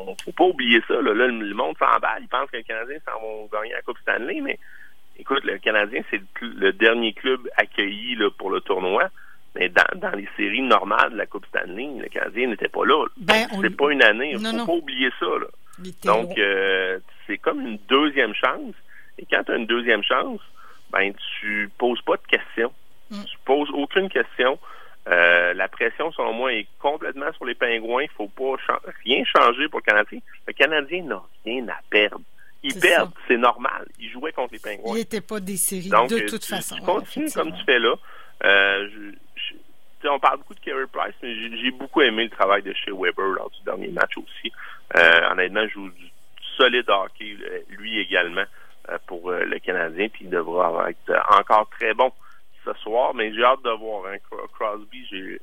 on, 0.09 0.17
faut 0.25 0.33
pas 0.33 0.45
oublier 0.45 0.83
ça. 0.89 0.95
Là, 0.95 1.13
le 1.13 1.55
monde 1.55 1.77
s'emballe. 1.79 2.23
Ils 2.23 2.29
pensent 2.29 2.51
que 2.51 2.57
les 2.57 2.65
Canadiens 2.65 2.99
s'en 3.07 3.21
vont 3.21 3.49
gagner 3.53 3.73
la 3.73 3.83
Coupe 3.83 3.99
Stanley, 3.99 4.41
mais 4.41 4.59
écoute, 5.19 5.45
le 5.45 5.59
Canadien, 5.59 6.03
c'est 6.11 6.21
le, 6.41 6.73
dernier 6.73 7.13
club 7.13 7.49
accueilli 7.57 8.17
là, 8.17 8.31
pour 8.37 8.51
le 8.51 8.61
tournoi. 8.61 9.09
Mais 9.57 9.69
dans, 9.69 9.99
dans 9.99 10.13
les 10.13 10.29
séries 10.37 10.63
normales 10.63 11.13
de 11.13 11.17
la 11.17 11.27
Coupe 11.27 11.47
Stanley, 11.47 11.89
le 11.99 12.09
Canadien 12.09 12.49
n'était 12.49 12.69
pas 12.69 12.85
là. 12.85 13.05
Ben, 13.17 13.47
c'est 13.61 13.77
pas 13.77 13.91
une 13.91 14.03
année. 14.03 14.33
Il 14.33 14.39
faut 14.39 14.67
pas 14.67 14.73
oublier 14.73 15.11
ça. 15.19 15.27
Là. 15.27 15.47
Donc, 16.05 16.39
euh, 16.39 16.99
c'est 17.27 17.39
comme 17.39 17.61
une 17.61 17.79
deuxième 17.89 18.35
chance. 18.35 18.75
Et 19.19 19.27
quand 19.31 19.43
tu 19.45 19.53
as 19.53 19.57
une 19.57 19.67
deuxième 19.67 20.03
chance, 20.03 20.41
ben 20.93 21.13
tu 21.41 21.71
poses 21.79 22.01
pas 22.03 22.17
de 22.17 22.27
questions. 22.27 22.73
Mm. 23.11 23.25
Tu 23.25 23.37
poses 23.45 23.71
aucune 23.71 24.09
question. 24.09 24.59
Euh, 25.11 25.55
la 25.55 25.67
pression, 25.69 26.13
selon 26.13 26.33
moi, 26.33 26.53
est 26.53 26.69
complètement 26.79 27.33
sur 27.33 27.45
les 27.45 27.55
pingouins. 27.55 28.03
Il 28.03 28.11
faut 28.11 28.29
pas 28.29 28.55
rien 29.05 29.25
changer 29.25 29.69
pour 29.69 29.81
le 29.81 29.85
Canadien. 29.85 30.21
Le 30.47 30.53
Canadien 30.53 31.03
n'a 31.05 31.23
rien 31.45 31.69
à 31.69 31.79
perdre. 31.91 32.21
Ils 32.63 32.79
perdent, 32.79 33.13
c'est 33.27 33.39
normal. 33.39 33.87
Ils 33.99 34.11
jouaient 34.11 34.33
contre 34.33 34.53
les 34.53 34.61
pingouins. 34.61 34.93
Il 34.95 34.99
n'était 34.99 35.21
pas 35.21 35.41
des 35.41 35.57
séries, 35.57 35.89
Donc, 35.89 36.11
de 36.11 36.17
euh, 36.17 36.29
toute 36.29 36.45
façon. 36.45 36.77
Tu 36.77 36.83
continues 36.83 37.31
comme 37.33 37.53
tu 37.53 37.65
fais 37.65 37.79
là. 37.79 37.95
Euh, 38.45 38.89
on 40.05 40.19
parle 40.19 40.39
beaucoup 40.39 40.55
de 40.55 40.61
Carey 40.61 40.87
Price, 40.93 41.15
mais 41.23 41.35
j'ai 41.35 41.71
beaucoup 41.73 42.03
aimé 42.03 42.25
le 42.25 42.31
travail 42.31 42.63
de 42.63 42.73
chez 42.73 42.91
Weber 42.93 43.27
lors 43.27 43.51
du 43.51 43.63
dernier 43.65 43.89
match 43.89 44.17
aussi. 44.17 44.53
Euh, 44.97 45.31
honnêtement, 45.31 45.63
il 45.63 45.71
joue 45.71 45.89
du 45.91 46.11
solide 46.57 46.89
hockey, 46.89 47.37
lui 47.71 47.99
également, 47.99 48.45
pour 49.07 49.31
le 49.31 49.59
Canadien, 49.59 50.09
puis 50.09 50.25
il 50.25 50.31
devra 50.31 50.91
être 50.91 51.23
encore 51.39 51.69
très 51.71 51.95
bon 51.95 52.13
ce 52.65 52.73
soir, 52.75 53.15
mais 53.15 53.33
j'ai 53.35 53.45
hâte 53.45 53.63
de 53.63 53.71
voir. 53.71 54.07
Hein, 54.07 54.17
Crosby, 54.55 55.07
j'ai... 55.11 55.41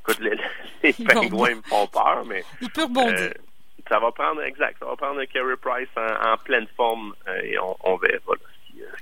Écoute, 0.00 0.20
les, 0.20 0.38
les 0.82 0.92
pingouins 1.04 1.56
me 1.56 1.62
font 1.62 1.86
peur, 1.86 2.24
mais... 2.26 2.42
Il 2.60 2.70
peut 2.70 2.84
rebondir. 2.84 3.34
ça 3.88 3.98
va 3.98 4.10
prendre, 4.12 4.42
exact, 4.42 4.78
ça 4.78 4.86
va 4.86 4.96
prendre 4.96 5.22
Carey 5.24 5.56
Price 5.60 5.88
en, 5.96 6.36
pleine 6.38 6.66
forme 6.76 7.14
et 7.42 7.58
on, 7.58 7.76
on 7.84 7.96
verra. 7.96 8.32
Là. 8.32 8.48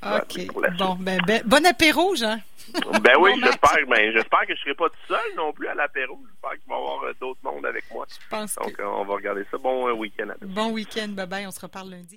OK. 0.02 0.46
Bon, 0.78 0.96
ben, 1.00 1.20
ben, 1.26 1.42
bon 1.44 1.64
apéro, 1.66 2.14
Jean. 2.14 2.38
Ben 3.02 3.14
oui, 3.20 3.32
j'espère. 3.42 3.86
Ben, 3.88 4.12
j'espère 4.12 4.40
que 4.40 4.48
je 4.48 4.52
ne 4.52 4.56
serai 4.56 4.74
pas 4.74 4.88
tout 4.88 5.06
seul 5.08 5.36
non 5.36 5.52
plus 5.52 5.68
à 5.68 5.74
l'apéro. 5.74 6.18
J'espère 6.28 6.50
qu'il 6.52 6.68
va 6.68 6.76
y 6.76 6.78
avoir 6.78 7.04
euh, 7.04 7.12
d'autres 7.20 7.40
mondes 7.42 7.66
avec 7.66 7.84
moi. 7.92 8.06
Je 8.08 8.28
pense 8.28 8.54
Donc, 8.56 8.74
on 8.80 9.04
va 9.04 9.14
regarder 9.14 9.44
ça. 9.50 9.58
Bon 9.58 9.88
euh, 9.88 9.92
week-end 9.92 10.28
à 10.30 10.34
tous. 10.34 10.46
Bon 10.46 10.70
week-end. 10.70 11.08
Bye 11.08 11.26
bye. 11.26 11.46
On 11.46 11.50
se 11.50 11.60
reparle 11.60 11.90
lundi. 11.90 12.14